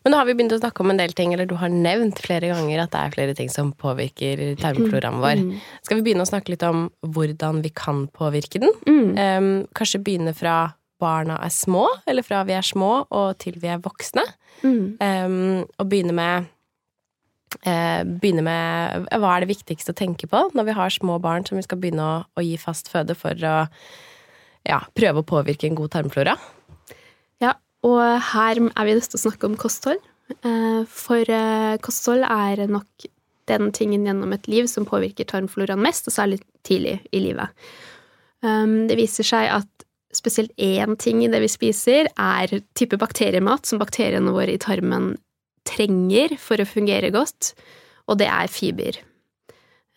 [0.02, 2.20] Men nå har vi begynt å snakke om en del ting, eller du har nevnt
[2.24, 5.42] flere ganger at det er flere ting som påvirker tarmprogrammet vår.
[5.44, 5.62] Mm.
[5.84, 8.72] Skal vi begynne å snakke litt om hvordan vi kan påvirke den?
[8.88, 9.10] Mm.
[9.18, 10.56] Um, kanskje begynne fra
[10.98, 14.24] barna er små, eller fra vi er små og til vi er voksne.
[14.64, 14.84] Mm.
[15.02, 16.48] Um, og begynne med
[17.62, 21.46] eh, Begynne med hva er det viktigste å tenke på når vi har små barn
[21.46, 23.58] som vi skal begynne å, å gi fast føde for å
[24.66, 26.34] ja, prøve å påvirke en god tarmflora?
[27.86, 30.00] Og her er vi nødt til å snakke om kosthold.
[30.42, 33.08] Eh, For eh, kosthold er nok
[33.48, 37.48] den tingen gjennom et liv som påvirker tarmfloraen mest, og særlig tidlig i livet.
[38.44, 43.66] Um, Det viser seg at spesielt én ting i det vi spiser, er type bakteriemat
[43.66, 45.14] som bakteriene våre i tarmen
[45.68, 47.52] trenger for å fungere godt,
[48.08, 49.00] og det er fiber.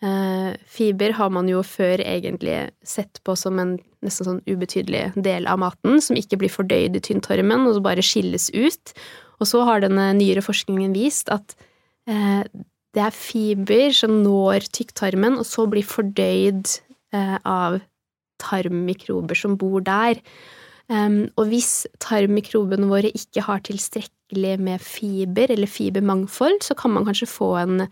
[0.02, 5.46] Eh, Fiber har man jo før egentlig sett på som en nesten sånn ubetydelig del
[5.46, 8.94] av maten, som ikke blir fordøyd i tynntarmen, og bare skilles ut.
[9.38, 11.54] Og så har denne nyere forskningen vist at
[12.10, 12.42] eh,
[12.92, 16.74] det er fiber som når tykktarmen, og så blir fordøyd
[17.14, 17.78] eh, av
[18.42, 20.18] tarmmikrober som bor der.
[20.90, 27.06] Um, og hvis tarmmikrobene våre ikke har tilstrekkelig med fiber eller fibermangfold, så kan man
[27.06, 27.86] kanskje få en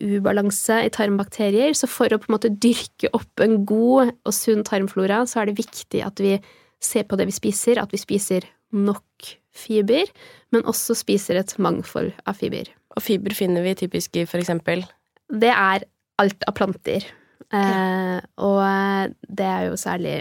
[0.00, 1.74] ubalanse i tarmbakterier.
[1.76, 5.50] Så for å på en måte dyrke opp en god og sunn tarmflora, så er
[5.50, 6.36] det viktig at vi
[6.80, 10.08] ser på det vi spiser, at vi spiser nok fiber,
[10.54, 12.70] men også spiser et mangfold av fiber.
[12.96, 14.82] Og fiber finner vi typisk i for eksempel
[15.30, 15.84] Det er
[16.20, 17.06] alt av planter.
[17.54, 20.16] Eh, og det er jo særlig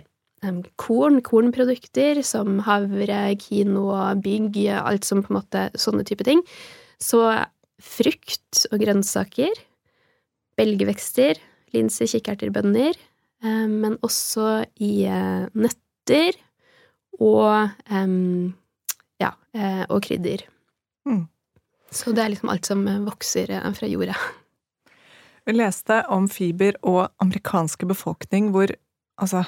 [0.46, 6.44] em, korn, kornprodukter som havre, quinoa, bygg, alt som på en måte sånne type ting.
[7.02, 7.24] Så
[7.80, 9.62] frukt og grønnsaker,
[10.60, 11.40] belgvekster,
[11.76, 12.98] linser, kikkerter, bønner,
[13.44, 16.38] eh, men også i eh, nøtter
[17.20, 17.70] og
[19.20, 20.46] ja, eh, og krydder.
[21.08, 21.26] Mm.
[21.92, 24.16] Så det er liksom alt som vokser fra jorda.
[25.50, 28.70] Vi leste om fiber og amerikanske befolkning hvor
[29.20, 29.44] altså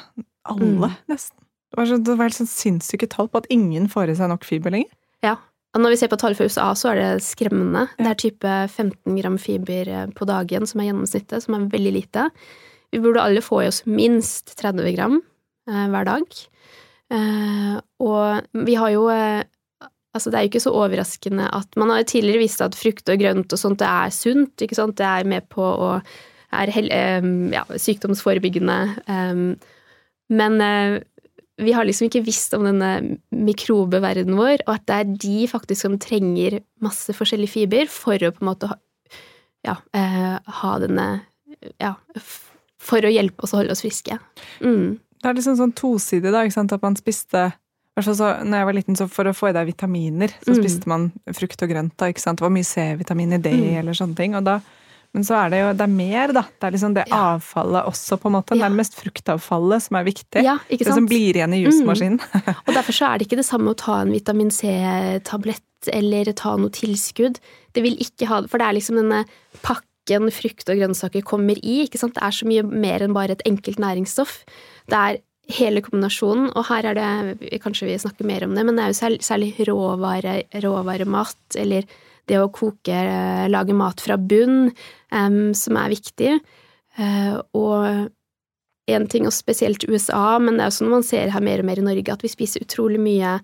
[0.50, 0.96] alle, Mm.
[1.08, 1.38] nesten
[1.72, 4.28] Det var, så, det var helt sånn sinnssyke tall på at ingen får i seg
[4.28, 4.92] nok fiber lenger.
[5.24, 5.38] Ja.
[5.78, 7.86] Når vi ser på tall fra USA, så er det skremmende.
[7.96, 8.04] Ja.
[8.04, 11.94] Det er type 15 gram fiber eh, på dagen som er gjennomsnittet, som er veldig
[11.96, 12.28] lite.
[12.92, 15.22] Vi burde alle få i oss minst 30 gram
[15.70, 16.42] eh, hver dag.
[17.16, 19.42] Eh, og vi har jo eh,
[20.12, 23.08] Altså, det er jo ikke så overraskende at Man har jo tidligere visst at frukt
[23.08, 24.98] og grønt og sånt det er sunt, ikke sant.
[25.00, 25.94] Det er med på å
[26.52, 28.80] er hel, eh, ja, sykdomsforebyggende.
[29.08, 29.56] eh,
[30.32, 30.58] men
[31.58, 35.82] vi har liksom ikke visst om denne mikrobeverdenen vår, og at det er de faktisk
[35.82, 38.78] som trenger masse forskjellig fiber for å på en måte ha,
[39.68, 41.22] ja, eh, ha denne
[41.78, 41.94] Ja,
[42.82, 44.16] for å hjelpe oss å holde oss friske.
[44.66, 44.98] Mm.
[45.22, 47.52] Det er liksom sånn tosidig, da, ikke sant, at man spiste
[48.02, 50.64] så, når jeg var liten, så For å få i deg vitaminer, så Mm.
[50.64, 51.98] spiste man frukt og grønt.
[51.98, 52.40] da, ikke sant?
[52.40, 53.78] Det var mye C-vitamin i det, Mm.
[53.80, 54.34] eller sånne ting.
[54.34, 54.62] og da
[55.14, 56.42] men så er det jo det er mer, da.
[56.60, 57.22] Det er liksom det Ja.
[57.36, 58.56] avfallet også, på en måte.
[58.56, 58.70] Ja.
[58.70, 60.44] Nærmest fruktavfallet som er viktig.
[60.46, 62.20] Ja, det som blir igjen i jusmaskinen.
[62.68, 66.56] Og derfor så er det ikke det samme å ta en vitamin C-tablett eller ta
[66.62, 67.40] noe tilskudd.
[67.74, 69.24] Det vil ikke ha For det er liksom denne
[69.66, 71.84] pakken frukt og grønnsaker kommer i.
[71.88, 72.16] ikke sant?
[72.16, 74.42] Det er så mye mer enn bare et enkelt næringsstoff.
[74.92, 75.20] Det er
[75.52, 78.94] hele kombinasjonen, og her er det Kanskje vi snakker mer om det, men det er
[78.94, 81.84] jo særlig, særlig råvare, råvaremat, eller
[82.30, 84.72] det å koke, eh, lage mat fra bunn,
[85.12, 86.40] som er viktig.
[86.98, 88.10] Eh, og
[88.92, 91.68] en ting, og spesielt USA, men det er også når man ser her mer og
[91.68, 93.40] mer i Norge, at vi spiser utrolig mye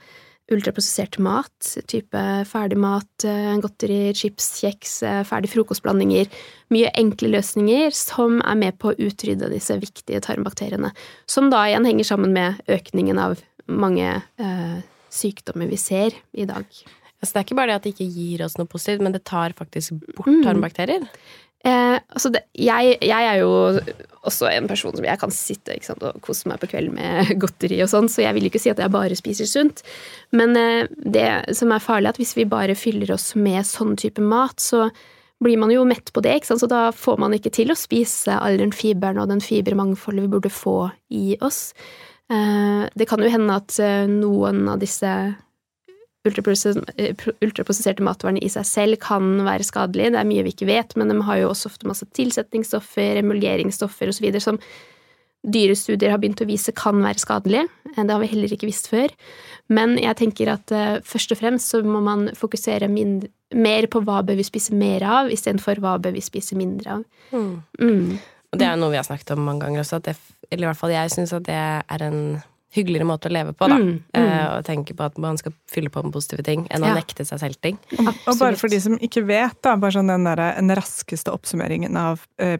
[0.52, 1.74] ultraprosessert mat.
[1.92, 4.94] Type ferdigmat, eh, godteri, chips, kjeks,
[5.28, 6.30] ferdig frokostblandinger.
[6.72, 10.94] Mye enkle løsninger som er med på å utrydde disse viktige tarmbakteriene.
[11.28, 14.80] Som da igjen henger sammen med økningen av mange eh,
[15.12, 16.66] sykdommer vi ser i dag.
[17.22, 19.24] Altså, det er ikke bare det at det ikke gir oss noe positivt, men det
[19.26, 20.44] tar faktisk bort Mm.
[20.46, 21.08] tarmbakterier.
[21.66, 23.50] Eh, altså det, jeg, jeg er jo
[24.30, 27.32] også en person som jeg kan sitte ikke sant, og kose meg på kvelden med
[27.42, 29.82] godteri og sånn, så jeg vil ikke si at jeg bare spiser sunt.
[30.32, 33.96] Men eh, det som er farlig, er at hvis vi bare fyller oss med sånn
[33.98, 34.86] type mat, så
[35.44, 38.58] blir man jo mett på det, så da får man ikke til å spise all
[38.58, 40.78] den fiberen og den fibermangfoldet vi burde få
[41.14, 41.74] i oss.
[42.30, 45.12] Eh, det kan jo hende at eh, noen av disse
[46.26, 50.12] ultraprosesserte matvarene i seg selv kan være skadelige.
[50.16, 54.12] Det er mye vi ikke vet, men de har jo også ofte masse tilsetningsstoffer, emulgeringsstoffer
[54.12, 54.30] osv.
[54.44, 54.60] som
[55.48, 57.68] dyrestudier har begynt å vise kan være skadelige.
[57.94, 59.14] Eh, Det har vi heller ikke visst før.
[59.70, 64.02] Men jeg tenker at eh, først og fremst så må man fokusere mindre, mer på
[64.04, 67.06] hva bør vi spise mer av, istedenfor hva bør vi spise mindre av.
[67.32, 68.20] Mm.
[68.52, 70.16] Og det er noe vi har snakket om mange ganger også, at det,
[70.52, 72.20] eller i hvert fall jeg syns at det er en
[72.76, 73.76] hyggeligere måte å leve på, da.
[73.80, 74.22] Mm, mm.
[74.22, 76.96] Eh, og tenke på at man skal fylle på med positive ting, enn å Ja.
[76.96, 77.78] nekte seg selv ting.
[78.00, 81.32] Og, og bare for de som ikke vet, da, bare sånn den, der, den raskeste
[81.32, 82.58] oppsummeringen av eh,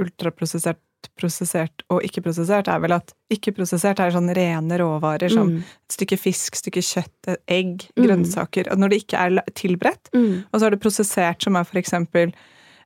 [0.00, 0.78] ultraprosessert,
[1.16, 5.58] prosessert og ikke-prosessert, er vel at ikke-prosessert er sånn rene råvarer som Mm.
[5.62, 8.04] et stykke fisk, stykke kjøtt, et egg, Mm.
[8.06, 8.64] grønnsaker.
[8.76, 10.44] Når det ikke er tilberedt, Mm.
[10.52, 12.32] og så er det prosessert, som er for eksempel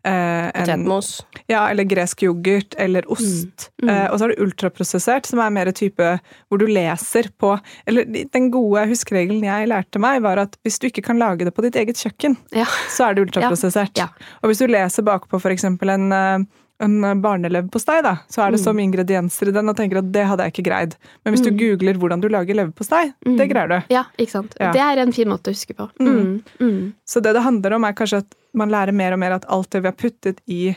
[0.04, 1.08] eh, en, Potetmos.
[1.50, 3.70] ja, eller gresk yoghurt eller ost.
[3.82, 3.88] Mm.
[3.88, 3.92] Mm.
[3.94, 6.10] Eh, og så har du ultraprosessert, som er mer type
[6.48, 7.54] hvor du leser på
[7.86, 11.54] Eller den gode huskeregelen jeg lærte meg, var at hvis du ikke kan lage det
[11.56, 12.66] på ditt eget kjøkken, Ja.
[12.92, 13.96] så er det ultraprosessert.
[13.98, 14.08] Ja.
[14.42, 16.38] Og hvis du leser bakpå eksempel en, eh,
[16.80, 18.64] en barneleverpostei, da, så er det Mm.
[18.64, 20.96] så mye ingredienser i den og tenker at det hadde jeg ikke greid.
[21.24, 21.58] Men hvis du Mm.
[21.58, 23.36] googler hvordan du lager leverpostei, Mm.
[23.38, 23.84] det greier du.
[23.94, 24.54] Ja, ikke sant.
[24.60, 24.72] Ja.
[24.72, 25.88] Det er en fin måte å huske på.
[26.00, 26.08] Mm.
[26.08, 26.42] Mm.
[26.60, 26.92] Mm.
[27.06, 29.70] Så det det handler om, er kanskje at man lærer mer og mer at alt
[29.70, 30.76] det vi har puttet i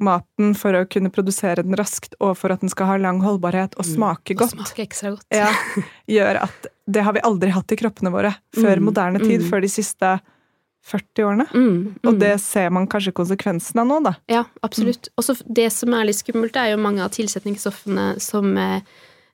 [0.00, 3.74] maten for å kunne produsere den raskt, og for at den skal ha lang holdbarhet
[3.78, 5.24] og smake Og godt, ekstra godt.
[5.32, 5.52] ja,
[6.08, 9.66] gjør at det har vi aldri hatt i kroppene våre før moderne tid, før de
[9.68, 10.20] siste
[10.88, 11.46] 40 årene.
[11.52, 11.94] Mm.
[12.02, 12.18] Og Mm.
[12.22, 14.14] det ser man kanskje konsekvensen av nå, da.
[14.28, 15.10] Ja, absolutt.
[15.16, 18.80] Og det som er litt skummelt, er jo mange av tilsetningsstoffene som eh,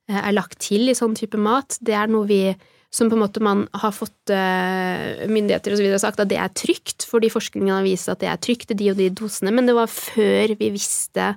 [0.09, 1.79] er lagt til i sånn type mat.
[1.81, 2.57] Det er noe vi
[2.95, 6.39] som på en måte man har fått eh, myndigheter og så videre sagt at det
[6.39, 9.51] er trygt, fordi forskningen har vist at det er trygt i de og de dosene,
[9.51, 11.33] men det var før vi visste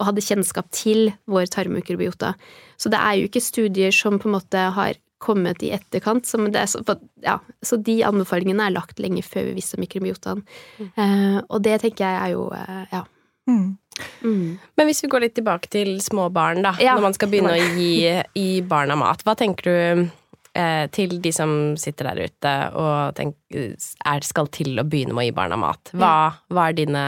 [0.00, 2.32] og hadde kjennskap til vår tarmmikrobiota.
[2.80, 6.28] Så det er jo ikke studier som på en måte har kommet i etterkant.
[6.54, 10.44] Er så, for- ja, så de anbefalingene er lagt lenge før vi visste om mikrobiotaen.
[10.84, 13.02] Eh, og det tenker jeg er jo eh, ja.
[13.50, 13.76] Mm.
[14.24, 14.58] Mm.
[14.76, 16.72] Men hvis vi går litt tilbake til små barn, da.
[16.82, 16.94] Ja.
[16.96, 17.90] Når man skal begynne å gi,
[18.34, 19.22] gi barna mat.
[19.26, 20.08] Hva tenker du
[20.54, 23.74] eh, til de som sitter der ute og tenker,
[24.06, 25.92] er, skal til å begynne med å gi barna mat?
[25.94, 26.14] Hva,
[26.50, 27.04] hva er dine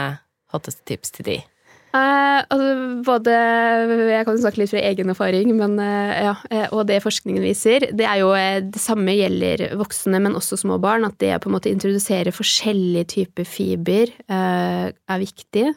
[0.53, 1.37] hotteste tips til de?
[1.97, 2.71] Eh, altså,
[3.07, 3.35] både
[4.11, 7.89] Jeg kan snakke litt fra egen erfaring, men eh, ja, eh, og det forskningen viser.
[7.97, 11.07] Det er jo eh, det samme gjelder voksne, men også små barn.
[11.07, 15.67] At det å på en måte introdusere forskjellige typer fiber eh, er viktig.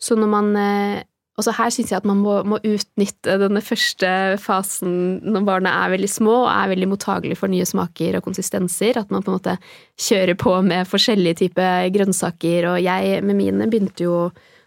[0.00, 1.02] Så når man eh,
[1.40, 4.10] også her syns jeg at man må, må utnytte denne første
[4.42, 4.92] fasen
[5.24, 8.98] når barna er veldig små og er veldig mottagelige for nye smaker og konsistenser.
[9.00, 9.56] At man på en måte
[10.00, 12.72] kjører på med forskjellige typer grønnsaker.
[12.74, 14.16] Og jeg med mine begynte jo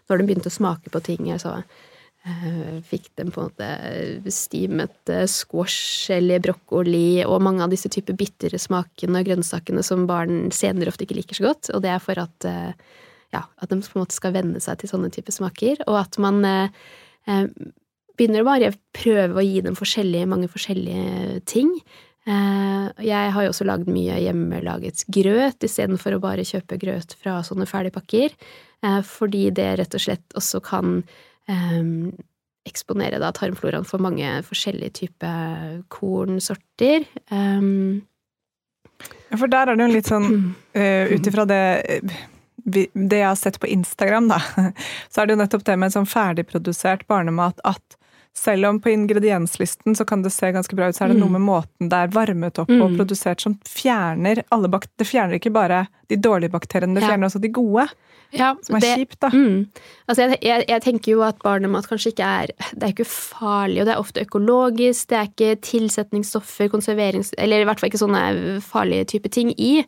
[0.08, 5.12] Når de begynte å smake på ting, så uh, fikk de på en måte stimet
[5.12, 10.48] eh, squash eller brokkoli og mange av disse typer bitre smakene og grønnsakene som barn
[10.54, 11.72] senere ofte ikke liker så godt.
[11.76, 12.72] Og det er for at uh,
[13.34, 16.20] ja, at de på en måte skal venne seg til sånne typer smaker, og at
[16.22, 17.46] man uh,
[18.14, 21.72] begynner å bare prøve å gi dem forskjellige, mange forskjellige ting.
[22.24, 27.66] Jeg har jo også lagd mye hjemmelaget grøt istedenfor å bare kjøpe grøt fra sånne
[27.68, 28.32] ferdigpakker,
[29.06, 31.02] fordi det rett og slett også kan
[31.48, 31.82] eh,
[32.68, 37.04] eksponere da tarmfloraen for mange forskjellige typer kornsorter.
[37.30, 38.02] Um,
[39.28, 40.28] Ja, For der er det jo litt sånn
[40.76, 41.60] uh, ut ifra det
[41.96, 42.14] eh,
[42.64, 44.38] det jeg har sett på Instagram, da,
[45.12, 47.98] så er det jo nettopp det med en sånn ferdigprodusert barnemat at
[48.34, 51.34] selv om på ingredienslisten så kan det se ganske bra ut, så er det noe
[51.36, 52.96] med måten det er varmet opp og Mm.
[52.96, 57.12] produsert som fjerner alle bak Det fjerner ikke bare de dårlige bakteriene, det Ja.
[57.12, 57.88] fjerner også de gode,
[58.34, 59.28] ja, som er det- kjipt, da.
[59.30, 59.66] Mm.
[60.08, 63.80] Altså jeg, jeg, jeg tenker jo at barnemat kanskje ikke er Det er ikke farlig,
[63.80, 67.30] og det er ofte økologisk, det er ikke tilsetningsstoffer, konserverings...
[67.38, 69.84] Eller i hvert fall ikke sånne farlige type ting i.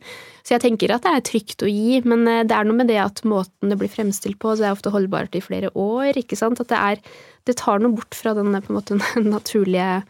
[0.47, 2.87] Så jeg tenker at det er trygt å gi, men eh, det er noe med
[2.87, 6.15] det at måten det blir fremstilt på, så det er ofte holdbart i flere år,
[6.23, 6.61] ikke sant.
[6.63, 6.97] At det er
[7.47, 10.03] Det tar noe bort fra den på en måte naturlige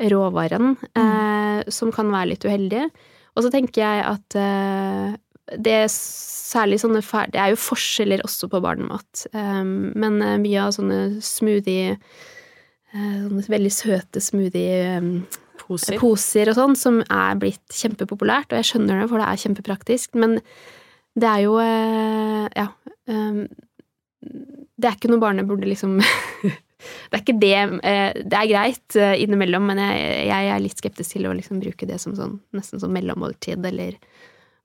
[0.00, 2.88] råvaren, eh, som kan være litt uheldig.
[3.36, 5.14] Og så tenker jeg at eh,
[5.58, 10.36] det er særlig sånne fer- Det er jo forskjeller også på barnemat, um, men eh,
[10.42, 16.50] mye av sånne smoothie eh, Sånne veldig søte smoothie-poser Poser.
[16.52, 20.38] og sånn, som er blitt kjempepopulært, og jeg skjønner det, for det er kjempepraktisk, men
[21.18, 22.68] det er jo eh, Ja.
[23.08, 23.46] um,
[24.22, 25.98] det er ikke noe barnet burde liksom
[27.10, 27.58] Det er ikke det
[28.30, 31.98] Det er greit innimellom, men jeg, jeg er litt skeptisk til å liksom bruke det
[32.02, 33.94] som sånn nesten som mellommåltid eller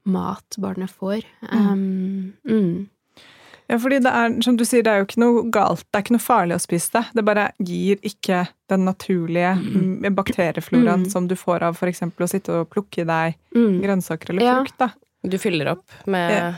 [0.07, 1.25] mat barnet får.
[1.51, 2.87] Um, mm.
[3.67, 6.03] Ja, fordi det er, som du sier, det er jo ikke noe galt, det er
[6.05, 7.01] ikke noe farlig å spise det.
[7.17, 11.09] Det bare gir ikke den naturlige mm, bakteriefloraen Mm.
[11.11, 13.81] som du får av for eksempel å sitte og plukke i deg Mm.
[13.83, 14.55] grønnsaker eller Ja.
[14.63, 14.89] frukt, da.
[15.27, 16.53] Du fyller opp med Ja.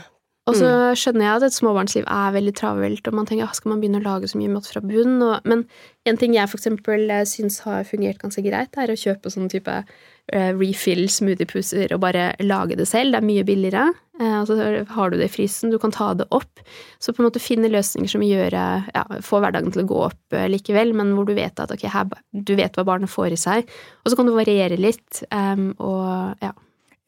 [0.50, 3.74] Og så skjønner jeg at et småbarnsliv er veldig travelt, og man tenker «Ah, skal
[3.74, 5.16] man begynne å lage så mye mat fra bunn?
[5.22, 5.64] Og, men
[6.08, 9.74] en ting jeg eksempel eh, syns har fungert ganske greit, er å kjøpe sånn type
[9.78, 13.14] eh, refill smoothiepuser og bare lage det selv.
[13.14, 13.84] Det er mye billigere.
[14.20, 14.56] Eh, og så
[14.94, 16.64] har du det i frysen, du kan ta det opp.
[16.98, 20.40] Så på en måte finne løsninger som gjør ja, får hverdagen til å gå opp
[20.50, 23.78] likevel, men hvor du vet at ok, her, du vet hva barnet får i seg.
[24.02, 26.54] Og så kan du variere litt, um, og ja.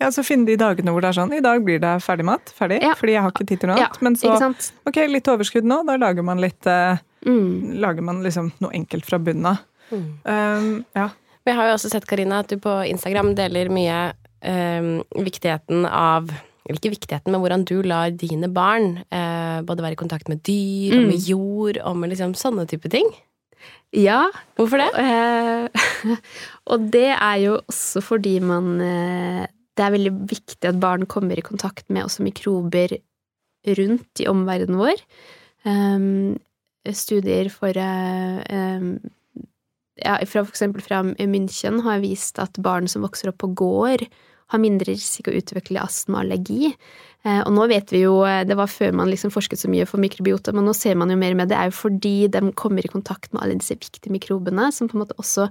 [0.03, 2.53] Ja, så finne de dagene hvor det er sånn I dag blir det ferdigmat.
[2.59, 2.81] Ferdig.
[2.85, 2.93] Ja.
[2.99, 4.03] Fordi jeg har ikke tid til noe ja annet.
[4.05, 4.35] Men så?
[4.91, 5.81] Ok, litt overskudd nå.
[5.89, 7.79] Da lager man litt eh, Mm.
[7.79, 9.61] Lager man liksom noe enkelt fra bunnen av.
[9.93, 10.07] Mm.
[10.27, 11.05] Um, ja.
[11.45, 13.99] Men jeg har jo også sett, Karina, at du på Instagram deler mye
[14.43, 14.89] um,
[15.23, 19.99] viktigheten av eller ikke viktigheten, men hvordan du lar dine barn eh, både være i
[19.99, 21.09] kontakt med dyr og Mm.
[21.11, 23.09] med jord og med liksom sånne type ting.
[23.93, 24.87] Ja, Hvorfor det?
[24.95, 26.15] Eh,
[26.71, 31.39] og det er jo også fordi man eh, Det er veldig viktig at barn kommer
[31.39, 32.99] i kontakt med også mikrober
[33.79, 35.05] rundt i omverdenen vår.
[35.65, 36.35] Um,
[36.91, 38.97] studier for um,
[40.03, 44.05] ja, fra, eksempel fra München har vist at barn som vokser opp på gård,
[44.53, 46.73] har mindre risiko å utvikle astma og allergi.
[47.25, 49.87] Eh, og nå vet vi jo, eh, Det var før man liksom forsket så mye
[49.87, 51.57] for mikrobiota, men nå ser man jo mer med det.
[51.57, 54.97] Det er jo fordi de kommer i kontakt med alle disse viktige mikrobene, som på
[54.97, 55.49] en måte også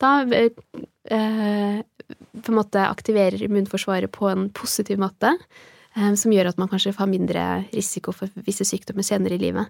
[0.00, 1.82] da eh,
[2.40, 5.32] på en måte aktiverer immunforsvaret på en positiv måte.
[5.96, 9.66] eh, Som gjør at man kanskje har mindre risiko for visse sykdommer senere i livet.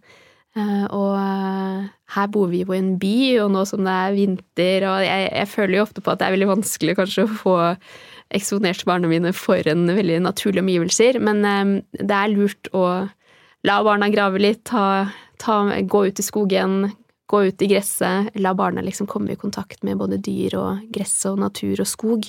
[0.57, 4.17] Eh, Og eh, her bor vi jo i en by, og nå som det er
[4.17, 7.35] vinter, og jeg, jeg føler jo ofte på at det er veldig vanskelig kanskje å
[7.45, 7.57] få
[8.31, 13.09] eksponert barna mine for en veldig naturlige omgivelser, men det er lurt å
[13.67, 15.11] la barna grave litt, ta,
[15.43, 16.93] ta, gå ut i skogen,
[17.31, 21.15] gå ut i gresset, la barna liksom komme i kontakt med både dyr og gress
[21.31, 22.27] og natur og skog.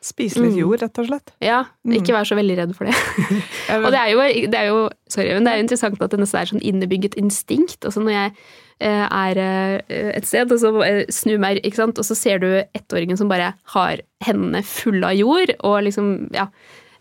[0.00, 0.60] Spise litt Mm.
[0.62, 1.30] jord, rett og slett.
[1.44, 1.98] Ja, Mm.
[1.98, 2.94] ikke vær så veldig redd for det.
[3.84, 4.78] Og det er jo, det er jo,
[5.12, 7.84] sorry, men det er jo interessant at det nesten er sånn innebygget instinkt.
[7.84, 8.32] Altså når jeg
[8.80, 10.72] eh, er eh, et sted, og så
[11.12, 15.18] snur meg, ikke sant, og så ser du ettåringen som bare har hendene fulle av
[15.20, 16.46] jord, og liksom, ja,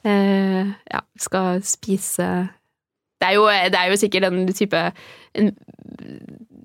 [0.03, 2.49] eh, ja skal spise
[3.19, 4.79] Det er jo, det er jo sikkert en type
[5.35, 5.55] en,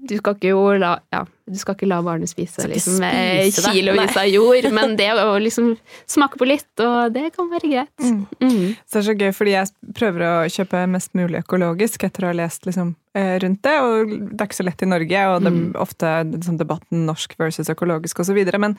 [0.08, 4.16] Du skal ikke jo la Ja, du skal ikke la barnet spise liksom, eh, kilovis
[4.16, 5.74] av jord, men det å liksom
[6.08, 7.94] smake på litt, og det kan være greit.
[8.00, 8.26] Mm.
[8.40, 8.74] Mm.
[8.88, 12.30] Så det er så gøy, fordi jeg prøver å kjøpe mest mulig økologisk etter å
[12.32, 15.44] ha lest liksom, eh, rundt det, og det er ikke så lett i Norge, og
[15.44, 18.40] det er ofte liksom, debatten norsk versus økologisk osv.
[18.58, 18.78] Men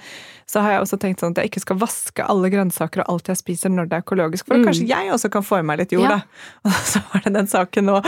[0.49, 3.27] så har jeg også tenkt sånn at jeg ikke skal vaske alle grønnsaker og alt
[3.29, 4.65] jeg spiser når det er økologisk, for Mm.
[4.65, 6.17] kanskje jeg også kan få i meg litt jord, Ja.
[6.17, 6.21] da.
[6.65, 8.01] Og så var det den saken nå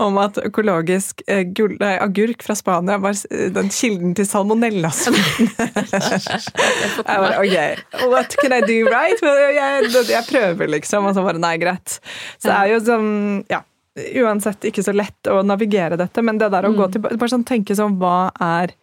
[0.00, 5.50] om at økologisk eh, gul, nei, agurk fra Spania var eh, den kilden til salmonellasmitten.
[5.58, 9.22] jeg bare ok, what can I do right?
[9.22, 11.98] Jeg, jeg prøver liksom, og så bare nei, greit.
[12.38, 13.10] Så det er jo sånn,
[13.50, 13.64] ja
[13.98, 17.42] Uansett ikke så lett å navigere dette, men det der å gå til Bare sånn
[17.42, 18.76] tenke sånn, hva er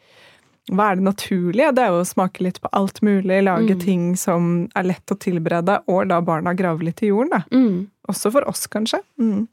[0.74, 1.74] hva er det naturlige?
[1.78, 5.18] Det er jo å smake litt på alt mulig, lage ting som er lett å
[5.22, 7.42] tilberede, og la barna grave litt i jorden, da.
[7.54, 7.84] Mm.
[8.10, 9.04] Også for oss, kanskje.
[9.22, 9.46] Mm.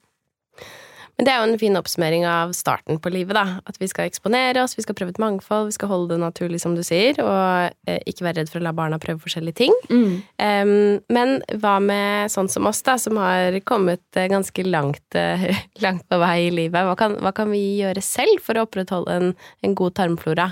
[1.22, 3.60] Men det er jo en fin oppsummering av starten på livet, da.
[3.70, 6.58] At vi skal eksponere oss, vi skal prøve et mangfold, vi skal holde det naturlig,
[6.58, 9.76] som du sier, og eh, ikke være redd for å la barna prøve forskjellige ting.
[9.86, 10.16] Mm.
[10.42, 10.72] Um,
[11.14, 15.46] men hva med sånn som oss, da, som har kommet eh, ganske langt, eh,
[15.84, 16.90] langt på vei i livet?
[16.90, 19.30] Hva kan, hva kan vi gjøre selv for å opprettholde en,
[19.62, 20.50] en god tarmflora?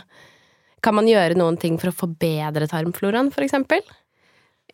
[0.87, 3.83] Kan man gjøre noen ting for å forbedre tarmfloraen, for eksempel?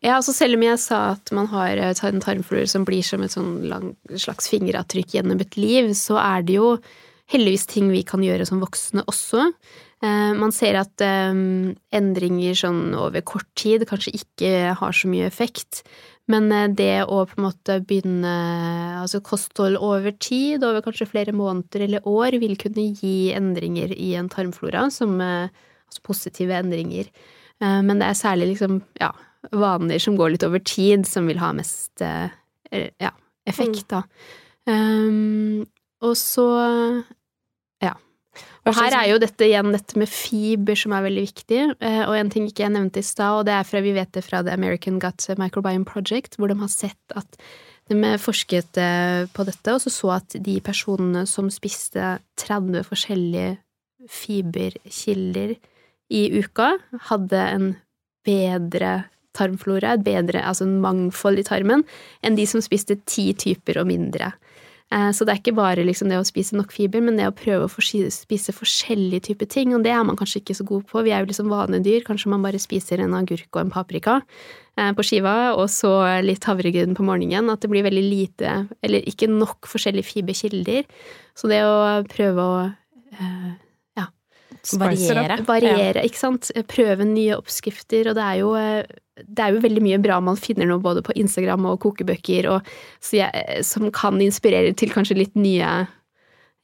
[0.07, 3.25] Ja, altså selv om jeg sa at man har eh, en tarmflora som blir som
[3.27, 6.77] et sånn slags fingeravtrykk gjennom et liv, så er det jo
[7.33, 9.49] heldigvis ting vi kan gjøre som voksne også.
[10.07, 11.35] Eh, man ser at eh,
[11.99, 15.83] endringer sånn over kort tid kanskje ikke har så mye effekt.
[16.31, 18.31] Men det å på en måte begynne
[18.99, 24.17] Altså kosthold over tid, over kanskje flere måneder eller år, vil kunne gi endringer i
[24.19, 27.07] en tarmflora, som Altså positive endringer.
[27.63, 29.13] Men det er særlig liksom, ja,
[29.53, 32.31] vaner som går litt over tid, som vil ha mest eh,
[32.73, 33.13] ja,
[33.49, 34.03] effekt, da.
[34.67, 35.63] Um,
[36.03, 36.47] og så
[37.83, 37.93] ja.
[38.67, 42.17] Og her er jo dette igjen dette med fiber som er veldig viktig, eh, og
[42.19, 44.43] en ting ikke jeg nevnte i stad, og det er fra vi vet det fra
[44.43, 47.39] The American Gut Microbiome Project, hvor de har sett at
[47.87, 53.57] de forsket eh, på dette, og så så at de personene som spiste 30 forskjellige
[54.11, 55.55] fiberkilder
[56.11, 56.73] i uka,
[57.09, 57.69] hadde en
[58.27, 58.93] bedre
[59.37, 61.85] tarmflora, et bedre, altså en mangfold i tarmen,
[62.25, 64.33] enn de som spiste ti typer og mindre.
[64.93, 67.35] Eh, Så det er ikke bare liksom det å spise nok fiber, men det å
[67.35, 71.03] prøve å spise forskjellige typer ting, og det er man kanskje ikke så god på.
[71.03, 74.23] Vi er jo liksom vanedyr, kanskje man bare spiser en agurk og en paprika
[74.79, 79.03] eh, på skiva, og så litt havregryn på morgenen, at det blir veldig lite, eller
[79.11, 80.87] ikke nok forskjellige fiberkilder.
[81.35, 82.59] Så det å prøve å
[83.19, 83.55] eh.
[84.75, 85.41] Variere.
[85.47, 86.51] variere, ikke sant?
[86.71, 90.37] Prøve nye oppskrifter, og det er jo eh, det er jo veldig mye bra man
[90.37, 92.73] finner nå både på Instagram og kokebøker, og,
[93.15, 95.87] jeg, som kan inspirere til kanskje litt nye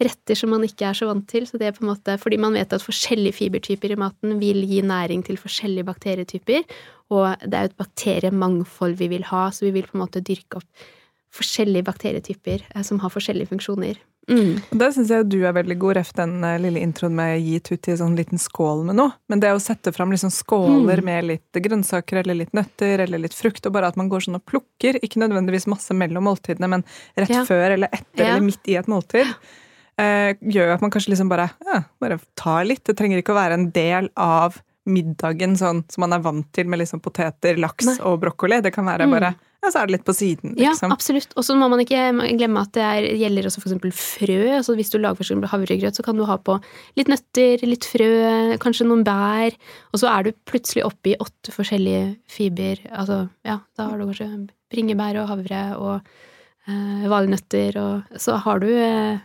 [0.03, 1.47] retter som man ikke er så vant til.
[1.49, 4.63] Så det er på en måte, fordi man vet at forskjellige fibertyper i maten vil
[4.69, 6.67] gi næring til forskjellige bakterietyper,
[7.13, 10.25] og det er jo et bakteriemangfold vi vil ha, så vi vil på en måte
[10.25, 10.89] dyrke opp
[11.33, 14.01] forskjellige bakterietyper eh, som har forskjellige funksjoner.
[14.31, 14.63] Mm.
[14.71, 17.59] Og Der syns jeg du er veldig god, ref den eh, lille introen med gi
[17.61, 19.13] Tutti en sånn liten skål med noe.
[19.29, 21.05] Men det å sette fram liksom skåler Mm.
[21.05, 24.37] med litt grønnsaker eller litt nøtter eller litt frukt, og bare at man går sånn
[24.39, 26.85] og plukker, ikke nødvendigvis masse mellom måltidene, men
[27.19, 27.43] rett Ja.
[27.45, 28.31] før eller etter Ja.
[28.37, 29.27] eller midt i et måltid,
[29.99, 32.85] eh, gjør at man kanskje liksom bare ja, bare tar litt.
[32.85, 36.67] Det trenger ikke å være en del av middagen sånn som man er vant til
[36.67, 37.99] med liksom poteter, laks Nei.
[38.07, 38.63] og brokkoli.
[38.63, 39.11] Det kan være Mm.
[39.11, 40.91] bare Ja, så er det litt på siden, Ja, liksom.
[40.91, 41.35] absolutt.
[41.39, 44.41] Og så må man ikke glemme at det er, gjelder også eksempel frø.
[44.57, 46.57] Altså hvis du lager eksempel havregrøt, så kan du ha på
[46.99, 48.11] litt nøtter, litt frø,
[48.63, 49.55] kanskje noen bær.
[49.95, 52.83] Og så er du plutselig oppe i åtte forskjellige fiber.
[52.91, 54.31] Altså, ja, da har du kanskje
[54.73, 55.95] bringebær og havre og
[56.67, 59.23] eh, valnøtter, og så har du eh,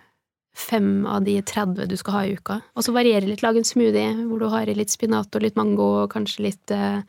[0.58, 2.60] fem av de 30 du skal ha i uka.
[2.78, 5.94] Og så varierer litt, Lag en smoothie hvor du har litt spinat og litt mango
[6.04, 7.02] og kanskje litt eh,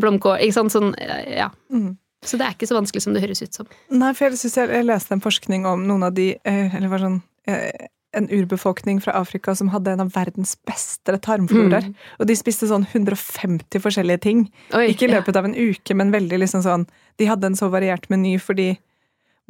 [0.00, 0.40] blomkål.
[0.44, 0.74] Ikke sant?
[0.74, 1.50] Sånn, eh, ja.
[1.72, 1.98] Mm.
[2.22, 3.70] Så det er ikke så vanskelig som det høres ut som.
[3.90, 7.02] Nei, for jeg synes jeg, leste en forskning om noen av de eh, Eller var
[7.02, 7.18] sånn
[7.50, 11.88] eh, En urbefolkning fra Afrika som hadde en av verdens beste tarmflorer.
[11.88, 11.94] Mm.
[12.20, 14.46] Og de spiste sånn 150 forskjellige ting.
[14.76, 16.86] Oi, Ikke i løpet av en uke, men veldig liksom sånn
[17.20, 18.74] De hadde en så variert meny, for de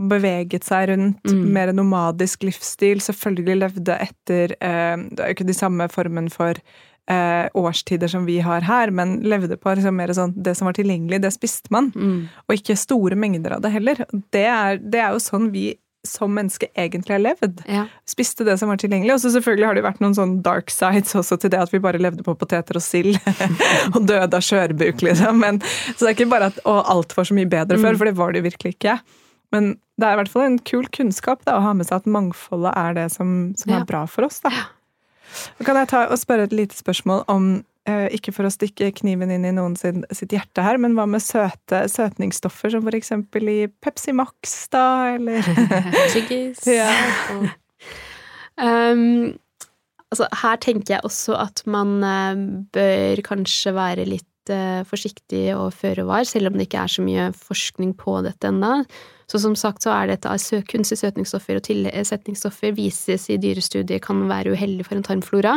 [0.09, 1.27] beveget seg rundt.
[1.29, 1.43] Mm.
[1.53, 3.03] Mer nomadisk livsstil.
[3.05, 6.57] Selvfølgelig levde etter eh, Det er jo ikke de samme formen for
[7.11, 10.77] eh, årstider som vi har her, men levde på liksom mer sånn Det som var
[10.79, 11.92] tilgjengelig, det spiste man.
[11.94, 12.29] Mm.
[12.48, 14.05] Og ikke store mengder av det heller.
[14.35, 15.73] Det er, det er jo sånn vi
[16.07, 17.61] som menneske egentlig har levd.
[17.71, 17.85] Ja.
[18.11, 19.15] Spiste det som var tilgjengelig.
[19.15, 21.79] Og så selvfølgelig har det vært noen sånn dark sides også til det at vi
[21.83, 23.21] bare levde på poteter og sild.
[23.94, 25.38] og døde av skjørbuk, liksom.
[25.38, 25.61] Men,
[25.94, 28.17] så det er ikke bare at å, alt var så mye bedre før, for det
[28.19, 28.96] var det jo virkelig ikke.
[29.55, 32.11] Men det er i hvert fall en kul kunnskap da, å ha med seg at
[32.11, 33.83] mangfoldet er det som, som Ja.
[33.83, 34.40] er bra for oss.
[34.42, 34.50] Da.
[34.50, 34.82] Så
[35.67, 37.53] kan jeg ta og spørre et lite spørsmål om
[37.89, 41.07] eh, ikke for å stikke kniven inn i noen sin, sitt hjerte her, men hva
[41.11, 45.47] med søte søtningsstoffer, som for eksempel i Pepsi Max, da, eller
[46.15, 46.67] Tyggis.
[46.69, 46.91] Ja.
[48.63, 49.33] Um,
[50.13, 52.43] altså, her tenker jeg også at man eh,
[52.77, 57.05] bør kanskje være litt eh, forsiktig og føre var, selv om det ikke er så
[57.05, 58.83] mye forskning på dette ennå.
[59.33, 64.27] Så som sagt så er dette av kunstige søtningsstoffer og tilsetningsstoffer vises i dyrestudier kan
[64.29, 65.57] være uheldig for en tarmflora.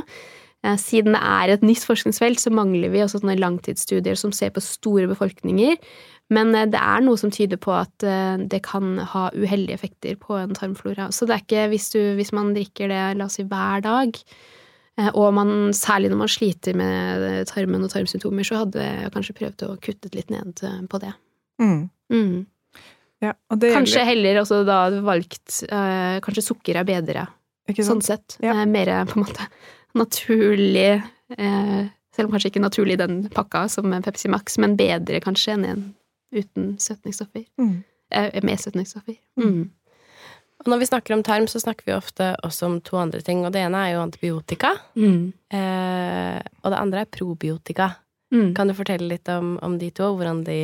[0.63, 4.53] Eh, Siden det er et nytt forskningsfelt, så mangler vi også sånne langtidsstudier som ser
[4.55, 5.75] på store befolkninger.
[6.33, 10.15] Men eh, det er noe som tyder på at eh, det kan ha uheldige effekter
[10.21, 11.11] på en tarmflora.
[11.11, 14.23] Så det er ikke hvis, du, hvis man drikker det, la oss si, hver dag,
[15.01, 19.13] eh, og man, særlig når man sliter med eh, tarmen og tarmsymptomer, så hadde jeg
[19.13, 21.13] kanskje prøvd å kutte litt ned eh, på det.
[21.61, 21.79] mm.
[22.13, 22.45] Mm.
[23.25, 27.27] Ja, og det Kanskje gjelder, heller også da valgt eh, Kanskje sukker er bedre,
[27.71, 28.37] ikke sånn sett.
[28.43, 28.53] Ja.
[28.53, 29.47] Eh, mer på en måte
[29.95, 30.91] naturlig
[31.37, 31.81] eh,
[32.15, 35.65] Selv om kanskje ikke naturlig i den pakka som Pepsi Max, men bedre kanskje enn
[35.67, 35.85] en
[36.35, 37.43] uten søtningsstoffer.
[37.59, 37.83] Mm.
[38.11, 39.17] Eh, med søtningsstoffer.
[39.39, 39.49] Mm.
[39.49, 39.65] Mm.
[40.63, 43.43] Og når vi snakker om tarm, så snakker vi ofte også om to andre ting.
[43.45, 44.71] Og det ene er jo antibiotika.
[44.95, 45.33] Mm.
[45.53, 47.91] Eh, og det andre er probiotika.
[48.33, 48.53] Mm.
[48.55, 50.59] Kan du fortelle litt om, om de to, og hvordan de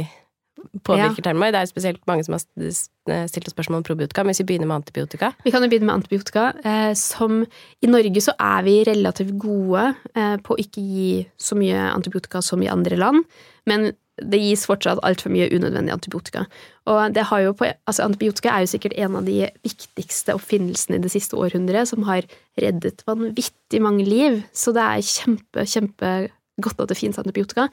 [0.88, 1.54] påvirker tarmen vår?
[1.54, 4.50] Det er jo spesielt mange som har stilt oss spørsmål om probiotika, men hvis vi
[4.52, 6.52] begynner med antibiotika Vi kan jo begynne med antibiotika.
[6.64, 7.42] Eh, som
[7.82, 11.10] I Norge så er vi relativt gode eh, på å ikke gi
[11.40, 13.26] så mye antibiotika som i andre land,
[13.70, 13.92] men
[14.22, 16.46] det gis fortsatt altfor mye unødvendig antibiotika.
[16.90, 21.00] Og det har jo på, altså Antibiotika er jo sikkert en av de viktigste oppfinnelsene
[21.00, 22.28] i det siste århundret, som har
[22.60, 24.42] reddet vanvittig mange liv.
[24.54, 26.12] Så det er kjempe, kjempe
[26.60, 27.68] godt at det finnes antibiotika.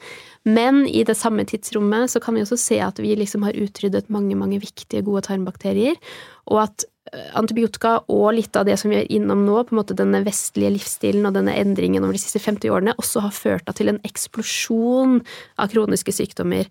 [0.47, 4.09] Men i det samme tidsrommet så kan vi også se at vi liksom har utryddet
[4.09, 5.99] mange, mange viktige, gode tarmbakterier.
[6.47, 9.81] Og at eh, antibiotika og litt av det som vi er innom nå, på en
[9.81, 13.73] måte denne vestlige livsstilen og denne endringen over de siste 50 årene, også har ført
[13.77, 15.19] til en eksplosjon
[15.59, 16.69] av kroniske sykdommer.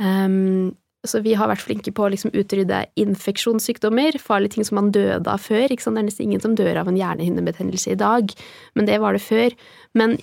[0.00, 0.72] Um,
[1.08, 5.32] så vi har vært flinke på å liksom utrydde infeksjonssykdommer, farlige ting som man døde
[5.32, 5.70] av før.
[5.72, 8.34] Det er nesten ingen som dør av en hjernehinnebetennelse i dag,
[8.76, 9.56] men det var det før.
[9.96, 10.18] Men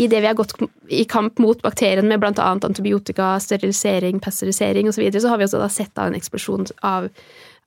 [0.00, 0.54] i det vi har gått
[0.88, 5.44] i kamp mot bakterien med annet antibiotika, sterilisering, pasteurisering osv., så, videre, så har vi
[5.44, 7.10] også sett da en eksplosjon av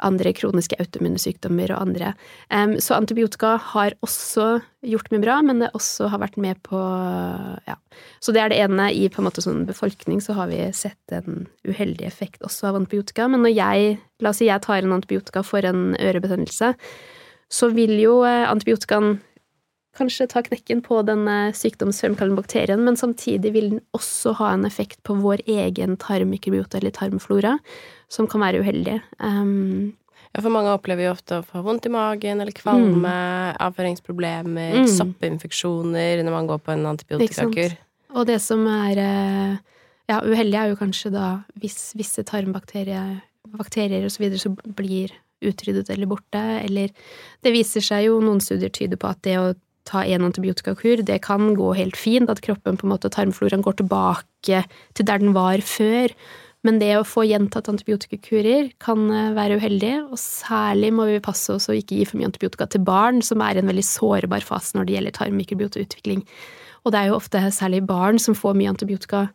[0.04, 2.14] andre kroniske autoimmune sykdommer og andre.
[2.50, 4.48] Um, så antibiotika har også
[4.84, 6.80] gjort mye bra, men det også har vært med på
[7.68, 7.78] Ja.
[8.20, 8.90] Så det er det ene.
[8.90, 12.80] I på en måte sånn befolkning så har vi sett en uheldig effekt også av
[12.82, 13.30] antibiotika.
[13.30, 16.70] Men når jeg La oss si jeg tar en antibiotika for en ørebetennelse,
[17.52, 19.18] så vil jo eh, antibiotikaen
[19.98, 24.66] kanskje ta knekken på den eh, sykdomsfremkallende bakterien, men samtidig vil den også ha en
[24.66, 27.58] effekt på vår egen tarmmikrobiota eller tarmflora,
[28.12, 29.02] som kan være uheldig.
[29.20, 29.94] Um,
[30.34, 34.88] Ja, for mange opplever jo ofte å få vondt i magen eller kvalme, avføringsproblemer, Mm.
[34.89, 37.78] soppinfeksjoner når man går på en antibiotikakur.
[38.16, 39.58] og det som er eh,
[40.10, 43.22] ja, uheldig, er jo kanskje da hvis visse tarmbakterier
[43.54, 45.12] bakterier og så så blir
[45.44, 46.89] utryddet eller borte, eller
[47.44, 49.54] det viser seg jo, noen studier tyder på at det å
[49.90, 53.82] ta en antibiotikakur, det kan gå helt fint, at kroppen på en måte, tarmfloraen går
[53.82, 54.64] tilbake
[54.96, 56.14] til der den var før.
[56.64, 61.52] Men det å få gjentatt antibiotikakurer kan eh, være uheldig, og særlig må vi passe
[61.52, 64.78] oss å ikke gi for mye antibiotika til barn, som er en veldig sårbar fase
[64.78, 66.24] når det gjelder tarmmikrobiotautvikling.
[66.84, 69.26] Og det er jo ofte særlig barn som får mye antibiotika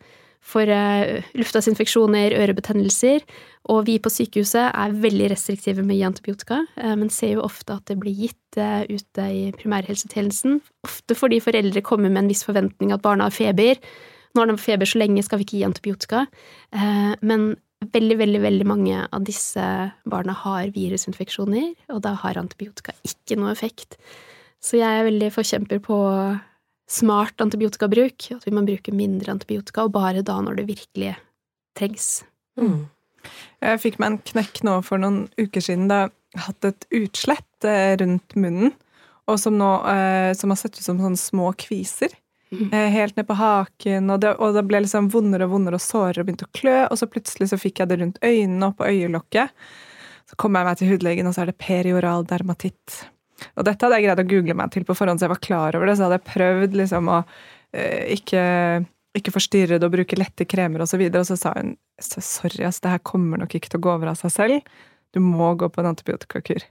[0.45, 3.24] for uh, luftveisinfeksjoner, ørebetennelser.
[3.68, 7.45] Og vi på sykehuset er veldig restriktive med å gi antibiotika, eh, men ser jo
[7.45, 10.61] ofte at det blir gitt eh, ute i primærhelsetjenesten.
[10.89, 13.80] Ofte fordi foreldre kommer med en viss forventning at barna har feber.
[14.32, 16.24] Nå har de feber så lenge, skal vi ikke gi antibiotika?
[16.72, 17.51] Eh, men
[17.93, 19.66] veldig, veldig, veldig mange av disse
[20.09, 23.99] barna har virusinfeksjoner, og da har antibiotika ikke noe effekt.
[24.64, 25.99] Så jeg er veldig forkjemper på
[26.89, 31.16] smart antibiotikabruk, at vi må bruke mindre antibiotika, og bare da når det virkelig
[31.78, 32.22] trengs.
[32.59, 32.86] Mm.
[33.61, 37.66] Jeg fikk meg en knekk nå for noen uker siden da jeg hadde et utslett
[37.66, 38.72] eh, rundt munnen,
[39.28, 42.14] og som nå eh, som har sett ut som sånne små kviser.
[42.51, 42.70] Mhm.
[42.72, 45.84] Eh, helt ned på haken, og det, og det ble liksom vondere og vondere og
[45.84, 48.78] sårere og begynte å klø, og så plutselig så fikk jeg det rundt øynene og
[48.78, 49.53] på øyelokket.
[50.28, 53.03] Så kom jeg meg til hudlegen, og så er det perioral dermatitt.
[53.57, 55.78] Og dette hadde jeg greid å google meg til på forhånd, så jeg var klar
[55.78, 55.97] over det.
[55.99, 57.18] Så hadde jeg prøvd liksom å
[57.72, 58.43] eh, ikke,
[59.18, 61.01] ikke forstyrre det og bruke lette kremer og så.
[61.01, 64.12] Og så sa hun sorry, ass, det her kommer nok ikke til å gå over
[64.12, 64.80] av seg selv.
[65.14, 66.66] Du må gå på en antibiotikakur.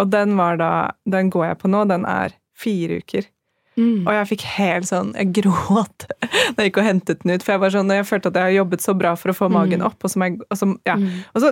[0.00, 0.72] Og den var da
[1.06, 1.84] Den går jeg på nå.
[1.90, 3.28] Den er fire uker.
[3.76, 4.04] Mm.
[4.06, 6.04] Og jeg fikk helt sånn Jeg gråt
[6.54, 7.42] da jeg gikk og hentet den ut.
[7.42, 9.48] For jeg var sånn, jeg følte at jeg har jobbet så bra for å få
[9.50, 9.86] magen Mm.
[9.88, 9.98] opp.
[10.06, 10.94] Og så, jeg, og så, ja.
[11.00, 11.08] Mm.
[11.34, 11.50] og så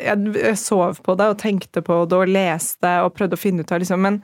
[0.00, 3.60] jeg, jeg sov på det og tenkte på det og leste og prøvde å finne
[3.66, 4.22] ut av liksom, Men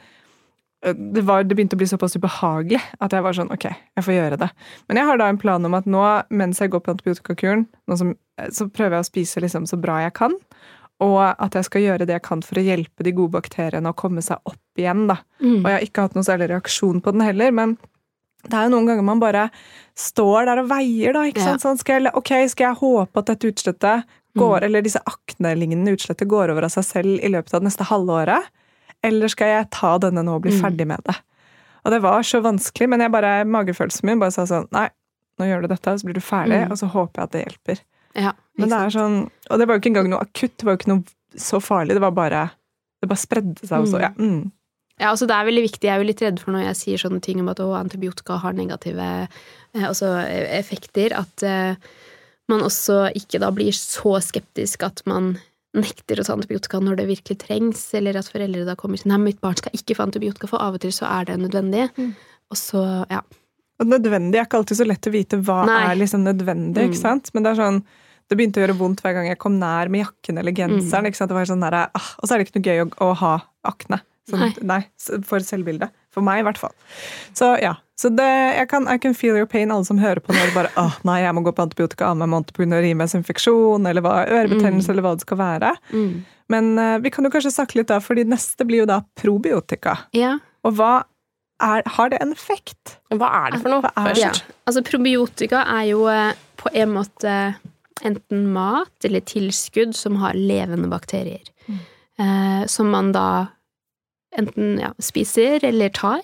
[0.79, 4.15] det, var, det begynte å bli såpass ubehagelig at jeg var sånn Ok, jeg får
[4.15, 4.49] gjøre det.
[4.87, 7.65] Men jeg har da en plan om at nå, mens jeg går på antibiotikakuren,
[7.99, 8.13] som,
[8.55, 10.37] så prøver jeg å spise liksom så bra jeg kan.
[11.01, 13.95] Og at jeg skal gjøre det jeg kan for å hjelpe de gode bakteriene å
[13.95, 15.07] komme seg opp igjen.
[15.07, 15.19] da.
[15.41, 15.61] Mm.
[15.61, 17.77] Og jeg har ikke hatt noen særlig reaksjon på den heller, men
[18.49, 19.51] det er jo noen ganger man bare
[19.99, 21.23] står der og veier, da.
[21.27, 21.45] ikke Ja.
[21.57, 21.63] sant?
[21.63, 24.05] Sånn, skal jeg, ok, skal jeg håpe at dette utslettet
[24.39, 27.85] går, eller disse aknelignende utslettet går over av seg selv i løpet av det neste
[27.91, 28.47] halvåret?
[29.03, 30.61] Eller skal jeg ta denne nå og bli Mm.
[30.63, 31.17] ferdig med det?
[31.85, 34.89] Og det var så vanskelig, men jeg bare, magefølelsen min bare sa sånn Nei,
[35.39, 36.71] nå gjør du dette, så blir du ferdig, Mm.
[36.73, 37.81] og så håper jeg at det hjelper.
[38.17, 39.19] Ja, Men det er sånn,
[39.51, 41.95] Og det var jo ikke engang noe akutt, det var jo ikke noe så farlig,
[41.95, 42.47] det var bare
[42.99, 43.99] Det bare spredde seg, også.
[43.99, 44.03] Mm.
[44.03, 44.13] ja.
[44.17, 44.53] Mm.
[44.99, 45.87] Ja, altså det er veldig viktig.
[45.87, 48.41] Jeg er jo litt redd for når jeg sier sånne ting om at å, antibiotika
[48.43, 51.79] har negative eh, altså, eh, effekter, at eh,
[52.51, 55.37] man også ikke da blir så skeptisk at man
[55.77, 59.21] nekter å ta antibiotika når det virkelig trengs, eller at foreldre da kommer til nei,
[59.29, 61.87] mitt barn skal ikke få antibiotika, for av og til så er det nødvendig.
[61.95, 62.15] Mm.
[62.49, 62.83] Og så,
[63.13, 63.23] ja.
[63.81, 65.81] Og nødvendig er ikke alltid så lett å vite hva Nei.
[65.93, 66.89] er liksom nødvendig.
[66.89, 67.03] ikke Mm.
[67.03, 67.31] sant?
[67.35, 67.83] Men det er sånn,
[68.29, 71.05] det begynte å gjøre vondt hver gang jeg kom nær med jakken eller genseren.
[71.05, 71.11] Mm.
[71.13, 71.29] ikke sant?
[71.31, 73.35] Det var sånn der, ah, og så er det ikke noe gøy å, å ha
[73.65, 74.01] akne.
[74.29, 74.53] Sånn, Nei.
[74.61, 74.83] nei.
[75.25, 75.89] For selvbildet.
[76.13, 76.75] For meg, i hvert fall.
[77.33, 77.77] Så ja.
[77.99, 78.27] Så det,
[78.59, 81.23] jeg kan, I can feel your pain, alle som hører på når bare åh, nei,
[81.25, 82.79] jeg må gå på antibiotika annen måned pga.
[82.85, 84.93] rimesinfeksjon eller hva, ørebetennelse Mm.
[84.93, 85.73] eller hva det skal være.
[85.93, 86.25] Mm.
[86.49, 89.99] Men uh, vi kan jo kanskje snakke litt da, fordi neste blir jo da probiotika.
[90.13, 90.39] ja.
[90.65, 91.05] Og hva
[91.61, 92.99] er, har det en effekt?
[93.11, 93.93] Hva er det for noe?
[93.97, 94.23] Først?
[94.23, 94.33] Ja.
[94.69, 97.35] Altså, probiotika er jo eh, på en måte
[98.07, 101.45] enten mat eller tilskudd som har levende bakterier.
[101.67, 101.79] Mm.
[102.19, 103.29] Eh, som man da
[104.39, 106.23] enten ja, spiser eller tar.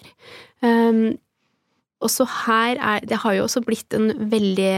[0.64, 1.16] Um,
[2.04, 4.76] og så her er Det har jo også blitt en veldig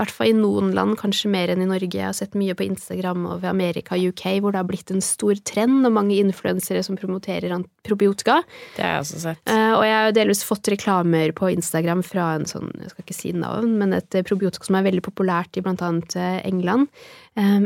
[0.00, 1.92] hvert fall i noen land, kanskje mer enn i Norge.
[1.96, 4.92] Jeg har sett mye på Instagram og ved Amerika og UK, hvor det har blitt
[4.94, 7.52] en stor trend, og mange influensere som promoterer
[7.86, 8.40] probiotika.
[8.76, 9.42] Det har jeg også sett.
[9.48, 13.06] Eh, og jeg har jo delvis fått reklamer på Instagram fra en sånn, jeg skal
[13.06, 16.40] ikke si navn, men et eh, probiotika som er veldig populært i blant annet eh,
[16.48, 16.88] England,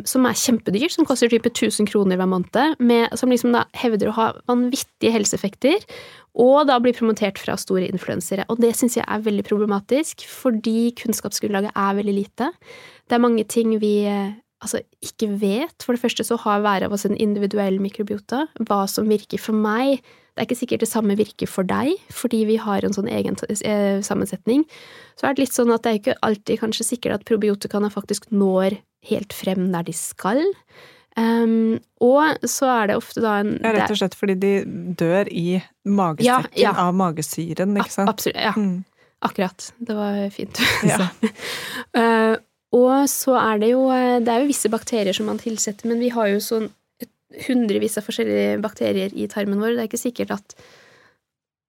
[0.06, 4.10] som er kjempedyr, som koster type 1000 kroner hver måned, med, som liksom da hevder
[4.10, 5.82] å ha vanvittige helseeffekter,
[6.34, 8.46] og da blir promotert fra store influensere.
[8.50, 12.50] Og det syns jeg er veldig problematisk, fordi kunnskapsgrunnlaget er veldig lite.
[13.06, 15.76] Det er mange ting vi eh, altså, ikke vet.
[15.84, 18.48] For det første så har hver av oss en individuell mikrobiota.
[18.66, 20.02] Hva som virker for meg,
[20.34, 23.38] det er ikke sikkert det samme virker for deg, fordi vi har en sånn egen
[23.54, 24.64] eh, sammensetning.
[25.14, 28.26] Så er det litt sånn at det er ikke alltid kanskje sikkert at probiotikaene faktisk
[28.34, 30.42] når helt frem der de skal.
[31.16, 34.50] Um, og så er det ofte da en Ja, rett og slett fordi de
[34.98, 36.72] dør i magesekken Ja, ja.
[36.88, 38.10] av magesyren, ikke sant?
[38.10, 38.40] Absolutt.
[38.42, 38.80] Ja, Mm.
[39.22, 39.68] akkurat.
[39.78, 40.58] Det var fint.
[40.90, 41.06] Ja.
[41.94, 42.36] uh,
[42.74, 46.00] og så er det jo eh, Det er jo visse bakterier som man tilsetter, men
[46.02, 46.66] vi har jo sånn
[47.46, 49.76] hundrevis av forskjellige bakterier i tarmen vår.
[49.76, 50.56] Det er ikke sikkert at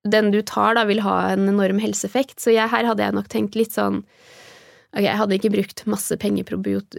[0.05, 2.37] den du tar, da, vil ha en enorm helseeffekt.
[2.41, 4.03] Så jeg, her hadde jeg nok tenkt litt sånn
[4.95, 6.47] Ok, jeg hadde ikke brukt masse penger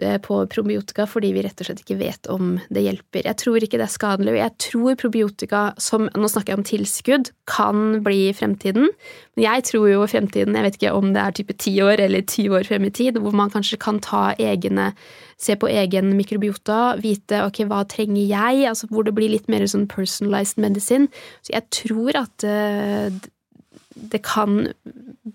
[0.05, 3.25] eh, på probiotika fordi vi rett og slett ikke vet om det hjelper.
[3.25, 4.35] Jeg tror ikke det er skadelig.
[4.37, 8.91] Jeg tror probiotika, som nå snakker jeg om tilskudd, kan bli fremtiden.
[9.33, 12.27] Men jeg tror jo fremtiden, jeg vet ikke om det er type ti år eller
[12.29, 14.91] ti år frem i tid, hvor man kanskje kan ta egne
[15.37, 19.67] Se på egen mikrobiota, vite ok, hva trenger jeg, altså hvor det blir litt mer
[19.69, 21.05] sånn personalized medisin.
[21.45, 23.13] Så jeg tror at eh,
[24.11, 24.67] det kan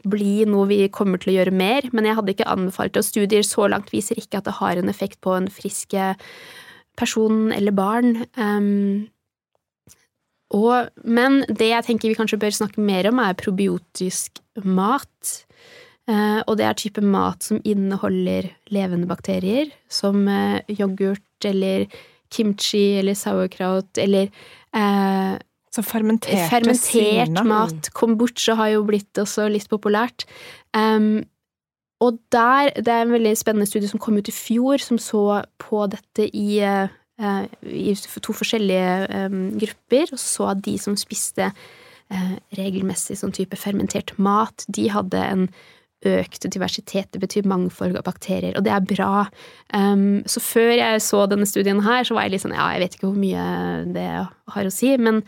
[0.09, 3.03] bli noe vi kommer til å gjøre mer, men jeg hadde ikke anbefalt det.
[3.03, 5.97] Og studier så langt viser ikke at det har en effekt på en frisk
[6.99, 8.25] person eller barn.
[8.37, 9.09] Um,
[10.53, 15.35] og, men det jeg tenker vi kanskje bør snakke mer om, er probiotisk mat.
[16.11, 21.87] Uh, og det er type mat som inneholder levende bakterier, som uh, yoghurt eller
[22.33, 24.31] kimchi eller sauerkraut eller
[24.73, 25.35] eh,
[25.73, 27.45] Så fermentert syrene.
[27.49, 27.89] mat.
[27.97, 30.27] Kombucha har jo blitt også litt populært.
[30.77, 31.25] Um,
[32.03, 35.43] og der, det er en veldig spennende studie som kom ut i fjor, som så
[35.63, 41.53] på dette i, uh, i to forskjellige um, grupper, og så at de som spiste
[41.53, 45.47] uh, regelmessig sånn type fermentert mat, de hadde en
[46.03, 49.29] økt diversitet, det betyr mangfold av bakterier, og det er bra.
[49.71, 52.83] Um, så før jeg så denne studien her, så var jeg litt sånn, ja, jeg
[52.83, 53.47] vet ikke hvor mye
[53.95, 54.09] det
[54.57, 55.23] har å si, men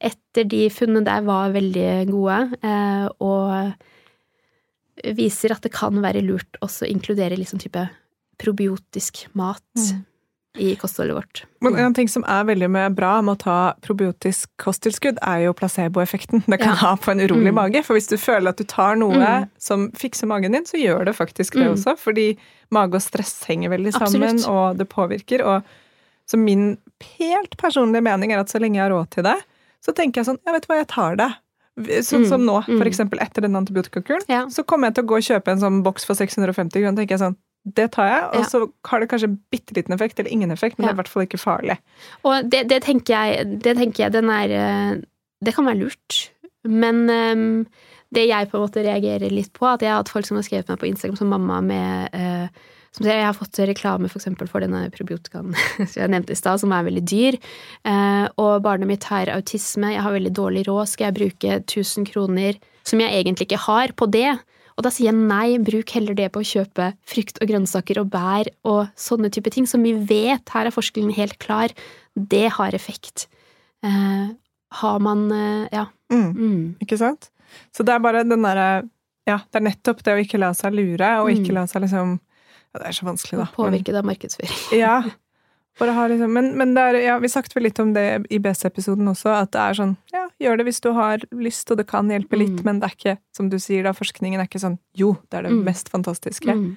[0.00, 3.72] etter de funnene der var veldig gode, eh, og
[5.16, 7.86] viser at det kan være lurt også å inkludere liksom type
[8.40, 9.62] probiotisk mat.
[9.76, 10.06] Mm.
[10.58, 11.44] i kostholdet vårt.
[11.62, 16.42] Men en ting som er veldig bra med å ta probiotisk kosttilskudd, er jo placeboeffekten
[16.50, 16.74] det kan Ja.
[16.74, 17.54] ha på en urolig Mm.
[17.54, 17.84] mage.
[17.84, 19.48] For hvis du føler at du tar noe Mm.
[19.58, 21.74] som fikser magen din, så gjør det faktisk det Mm.
[21.76, 21.96] også.
[21.96, 22.36] Fordi
[22.68, 24.48] mage og stress henger veldig sammen, Absolutt.
[24.48, 25.40] og det påvirker.
[25.46, 25.62] Og
[26.28, 26.78] så min
[27.16, 29.44] helt personlige mening er at så lenge jeg har råd til det,
[29.84, 31.30] så tenker jeg sånn Ja, vet du hva, jeg tar det.
[32.04, 32.28] Sånn Mm.
[32.28, 32.86] som nå, for Mm.
[32.90, 34.24] eksempel etter den antibiotikakuren.
[34.28, 34.46] Ja.
[34.48, 37.16] Så kommer jeg til å gå og kjøpe en sånn boks for 650 kroner, tenker
[37.16, 38.42] jeg sånn det tar jeg, og Ja.
[38.48, 40.92] så har det kanskje bitte liten effekt, eller ingen effekt, men Ja.
[40.92, 41.78] det er i hvert fall ikke farlig.
[42.24, 45.00] Og det, det tenker jeg, det tenker jeg er eh,
[45.44, 46.30] Det kan være lurt.
[46.64, 47.66] Men ehm,
[48.14, 50.46] det jeg på en måte reagerer litt på, at jeg har hatt folk som har
[50.46, 54.46] skrevet meg på Instagram som mamma med eh, som sier, Jeg har fått reklame for
[54.50, 55.54] for denne probiotikaen
[55.90, 57.38] som jeg nevnte i stad, som er veldig dyr.
[57.86, 62.08] Eh, og barnet mitt har autisme, jeg har veldig dårlig råd, skal jeg bruke 1000
[62.10, 64.32] kroner som jeg egentlig ikke har, på det?
[64.76, 68.10] Og da sier jeg nei, bruk heller det på å kjøpe frukt og grønnsaker og
[68.10, 71.74] bær og sånne type ting som vi vet, her er forskningen helt klar,
[72.16, 73.28] det har effekt.
[73.84, 74.30] Eh,
[74.80, 75.86] har man eh, Ja.
[76.10, 76.30] Mm.
[76.34, 76.62] Mm.
[76.82, 77.30] Ikke sant?
[77.72, 78.88] Så det er bare den derre
[79.28, 81.54] Ja, det er nettopp det å ikke la seg lure, og ikke Mm.
[81.54, 82.18] la seg liksom
[82.74, 83.44] ja, Det er så vanskelig, da.
[83.54, 84.60] Påvirke påvirket av markedsføring.
[84.78, 85.02] Ja.
[85.80, 89.06] Bare ha liksom, men, men er, ja, vi snakket vel litt om det i BC-episoden
[89.08, 92.08] også, at det er sånn Ja, gjør det hvis du har lyst, og det kan
[92.10, 92.64] hjelpe litt, Mm.
[92.64, 95.42] men det er ikke, som du sier da, forskningen er ikke sånn Jo, det er
[95.48, 95.64] det Mm.
[95.64, 96.52] mest fantastiske.
[96.52, 96.76] Mm.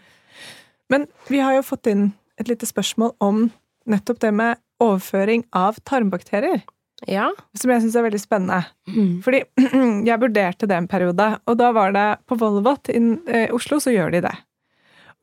[0.89, 3.51] Men vi har jo fått inn et lite spørsmål om
[3.87, 6.63] nettopp det med overføring av tarmbakterier,
[7.09, 7.29] Ja.
[7.59, 8.61] som jeg syns er veldig spennende.
[8.87, 9.21] Mm.
[9.25, 9.43] Fordi
[10.09, 13.91] jeg vurderte det en periode, og da var det på Volvat i eh, Oslo, så
[13.93, 14.33] gjør de det.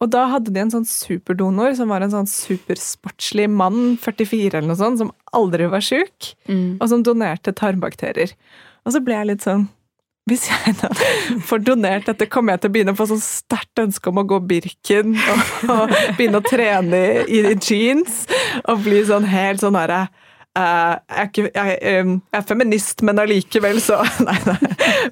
[0.01, 4.71] Og da hadde de en sånn superdonor som var en sånn supersportslig mann, 44 eller
[4.71, 6.79] noe sånt, som aldri var sjuk, Mm.
[6.81, 8.33] og som donerte tarmbakterier.
[8.87, 9.69] Og så ble jeg litt sånn
[10.31, 10.89] hvis jeg da
[11.49, 14.27] får donert dette, kommer jeg til å begynne å få sånn sterkt ønske om å
[14.31, 15.41] gå Birken og,
[15.75, 18.27] og begynne å trene i, i jeans
[18.69, 20.05] og bli sånn helt sånn herre
[20.57, 24.57] jeg, er ikke, jeg, jeg er feminist, men allikevel så Nei, nei.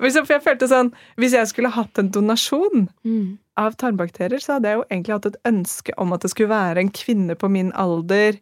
[0.03, 3.39] For jeg følte sånn Hvis jeg skulle hatt en donasjon Mm.
[3.59, 6.83] av tarmbakterier, så hadde jeg jo egentlig hatt et ønske om at det skulle være
[6.83, 8.37] en kvinne på min alder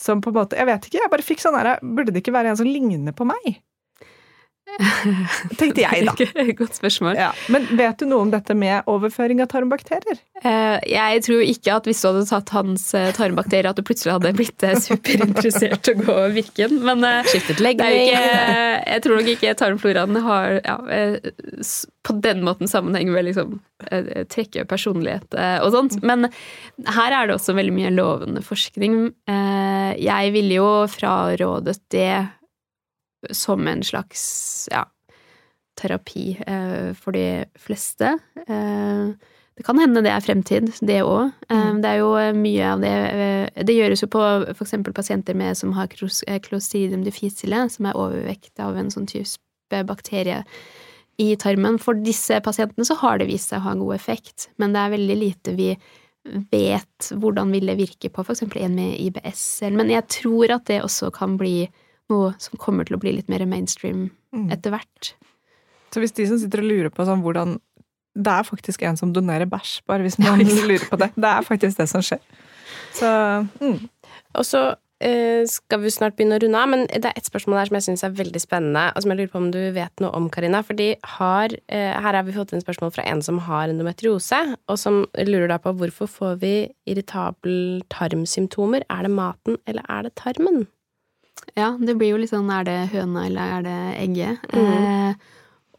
[0.00, 2.34] som på en måte Jeg vet ikke, jeg bare fikk sånn her Burde det ikke
[2.36, 3.60] være en som ligner på meg?
[5.58, 6.14] Tenkte jeg, da.
[6.60, 7.16] Godt spørsmål.
[7.18, 7.30] Ja.
[7.52, 10.20] Men vet du noe om dette med overføring av tarmbakterier?
[10.38, 14.14] Eh, jeg tror ikke at hvis du hadde tatt hans eh, tarmbakterier, at du plutselig
[14.14, 16.78] hadde blitt eh, superinteressert til å gå Virken.
[16.86, 18.12] Men eh, Skiftet det er jo legning.
[18.12, 18.54] ikke,
[18.92, 20.78] jeg tror nok ikke tarmfloraen har ja,
[22.08, 23.58] på den måten sammenheng med liksom
[24.32, 25.98] trekke personlighet og sånt.
[26.06, 26.28] Men
[26.88, 28.96] her er det også veldig mye lovende forskning.
[29.30, 32.10] Eh, Jeg ville jo frarådet det
[33.30, 34.84] som en slags ja,
[35.78, 38.18] terapi eh, for de fleste.
[38.46, 41.32] Eh, det kan hende det er fremtid, det òg.
[41.50, 41.80] Mm.
[41.82, 44.76] Det er jo eh, mye av det eh, Det gjøres jo på f.eks.
[44.94, 49.82] pasienter med, som har clos- eh, clostridium difficile, som er overvekt av en sånn type
[49.88, 50.44] bakterie
[51.18, 51.80] i tarmen.
[51.82, 54.94] For disse pasientene så har det vist seg å ha god effekt, men det er
[54.94, 55.72] veldig lite vi
[56.52, 58.44] vet hvordan vil det virke på f.eks.
[58.46, 59.44] en med IBS.
[59.74, 61.66] Men jeg tror at det også kan bli
[62.12, 64.50] noe som kommer til å bli litt mer mainstream Mm.
[64.52, 65.14] etter hvert.
[65.88, 67.54] Så hvis de som sitter og lurer på sånn hvordan
[68.18, 71.12] Det er faktisk en som donerer bæsj, bare hvis man lurer på det.
[71.14, 72.20] Det er faktisk det som skjer.
[72.92, 73.06] Så
[73.62, 73.88] mm.
[74.34, 74.62] Og så
[75.00, 77.78] eh, skal vi snart begynne å runde av, men det er et spørsmål her som
[77.78, 80.26] jeg syns er veldig spennende, og som jeg lurer på om du vet noe om,
[80.28, 80.64] Karina.
[80.66, 84.78] Fordi har, eh, her har vi fått inn spørsmål fra en som har endometriose, og
[84.78, 86.54] som lurer da på hvorfor får vi
[86.90, 88.82] irritabel tarmsymptomer?
[88.90, 90.66] Er det maten, eller er det tarmen?
[91.58, 94.48] Ja, det blir jo litt sånn er det høna eller er det egget?
[94.52, 94.72] Mm.
[94.78, 95.12] Eh,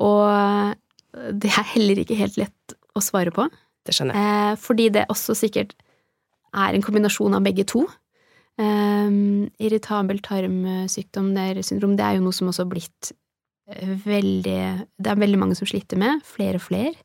[0.03, 3.47] og det er heller ikke helt lett å svare på.
[3.85, 4.27] Det skjønner jeg.
[4.51, 5.73] Eh, fordi det også sikkert
[6.57, 7.85] er en kombinasjon av begge to.
[8.59, 9.09] Eh,
[9.63, 13.11] irritabel tarmsykdom, det er syndrom, det er jo noe som også har blitt
[13.71, 14.61] eh, veldig
[14.99, 16.95] Det er veldig mange som sliter med, flere og flere.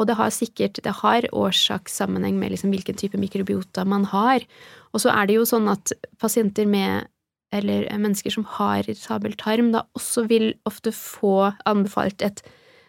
[0.00, 4.44] Og det har sikkert det har årsakssammenheng med liksom hvilken type mikrobiota man har.
[4.92, 7.10] Og så er det jo sånn at pasienter med
[7.52, 12.42] eller mennesker som har irritabel tarm, da også vil ofte få anbefalt et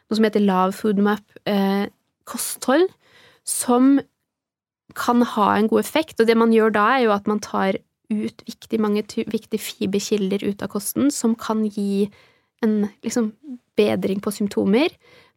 [0.07, 1.87] noe som heter lav foodmap eh,
[2.29, 2.87] kosthold,
[3.47, 3.97] som
[4.97, 6.19] kan ha en god effekt.
[6.19, 7.79] Og det man gjør da, er jo at man tar
[8.13, 12.07] ut viktig, mange viktige fiberkilder ut av kosten, som kan gi
[12.63, 13.31] en liksom,
[13.79, 14.93] bedring på symptomer.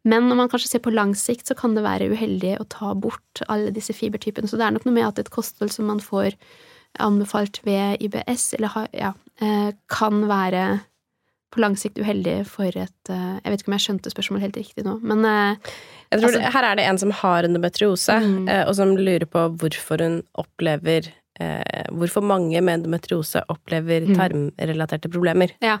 [0.07, 2.93] Men når man kanskje ser på lang sikt, så kan det være uheldig å ta
[2.95, 4.47] bort alle disse fibertypene.
[4.47, 6.37] Så det er nok noe med at et kosthold som man får
[6.99, 10.81] anbefalt ved IBS, eller ha, ja, eh, kan være
[11.53, 14.57] på lang sikt uheldig for et eh, Jeg vet ikke om jeg skjønte spørsmålet helt
[14.57, 15.55] riktig nå, men eh,
[16.11, 18.49] Jeg tror Altså- det, her er det en som har endometriose, Mm.
[18.67, 21.07] og som lurer på hvorfor hun opplever
[21.39, 24.15] eh, hvorfor mange med endometriose opplever Mm.
[24.17, 25.51] tarmrelaterte problemer.
[25.61, 25.77] Ja.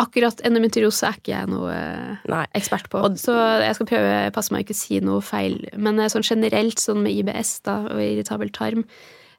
[0.00, 1.74] Akkurat endometriose er ikke jeg noe
[2.28, 2.46] Nei.
[2.56, 5.68] ekspert på, Og- så jeg skal prøve passe meg ikke å si noe feil.
[5.76, 8.84] Men sånn generelt, sånn med IBS da, og irritabel tarm,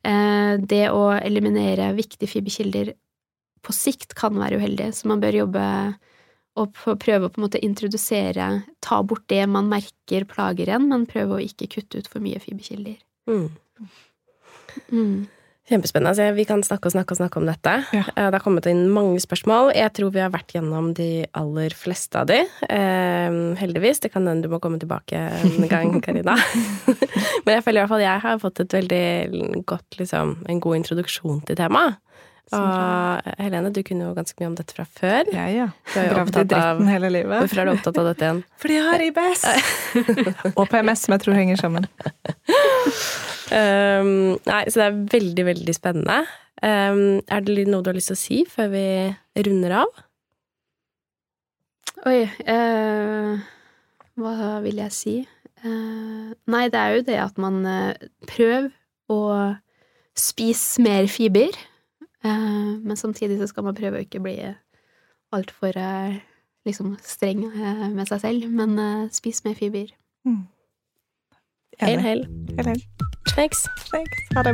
[0.04, 2.90] det å eliminere viktige fiberkilder
[3.64, 5.68] på sikt kan være uheldig, så man bør jobbe
[6.60, 8.48] og prøve å på en måte introdusere,
[8.84, 12.42] ta bort det man merker plager en, men prøve å ikke kutte ut for mye
[12.44, 13.00] fiberkilder.
[13.30, 13.48] Mm.
[14.92, 15.16] Mm.
[15.70, 16.12] Kjempespennende.
[16.12, 17.74] Altså, vi kan snakke og snakke og snakke om dette.
[17.96, 18.02] Ja.
[18.18, 19.72] Eh, Det har kommet inn mange spørsmål.
[19.78, 22.42] Jeg tror vi har vært gjennom de aller fleste av de.
[22.68, 24.02] Eh, heldigvis.
[24.04, 26.36] Det kan hende du må komme tilbake en gang, Karina.
[27.46, 30.82] Men jeg føler i hvert fall jeg har fått et veldig godt, liksom, en god
[30.82, 31.96] introduksjon til temaet.
[32.54, 35.30] Og Helene, du kunne jo ganske mye om dette fra før.
[35.34, 35.68] Ja, ja.
[35.90, 37.46] Du er jo Gravd i opptatt av hele livet.
[37.46, 38.42] Hvorfor er du opptatt av dette igjen?
[38.62, 39.46] Fordi jeg har IBS!
[40.60, 41.88] og PMS, som jeg tror henger sammen.
[43.54, 46.24] Um, nei, så det er veldig, veldig spennende.
[46.64, 48.86] Um, er det noe du har lyst til å si før vi
[49.46, 50.00] runder av?
[52.10, 53.44] Oi, uh,
[54.20, 55.16] hva vil jeg si?
[55.62, 58.72] Uh, nei, det er jo det at man uh, prøver
[59.12, 59.20] å
[60.18, 61.70] spise mer fiber, eh,
[62.24, 64.38] men samtidig så skal man prøve å ikke bli
[65.34, 66.22] altfor eh,
[66.66, 69.92] liksom streng eh, med seg selv, men eh, spis mer fiber.
[71.82, 72.04] Hel, Enig.
[72.06, 72.28] hel.
[72.58, 72.84] Hel, hel.
[73.34, 73.66] Snakes.
[73.92, 74.18] Thanks.
[74.36, 74.54] Ha det.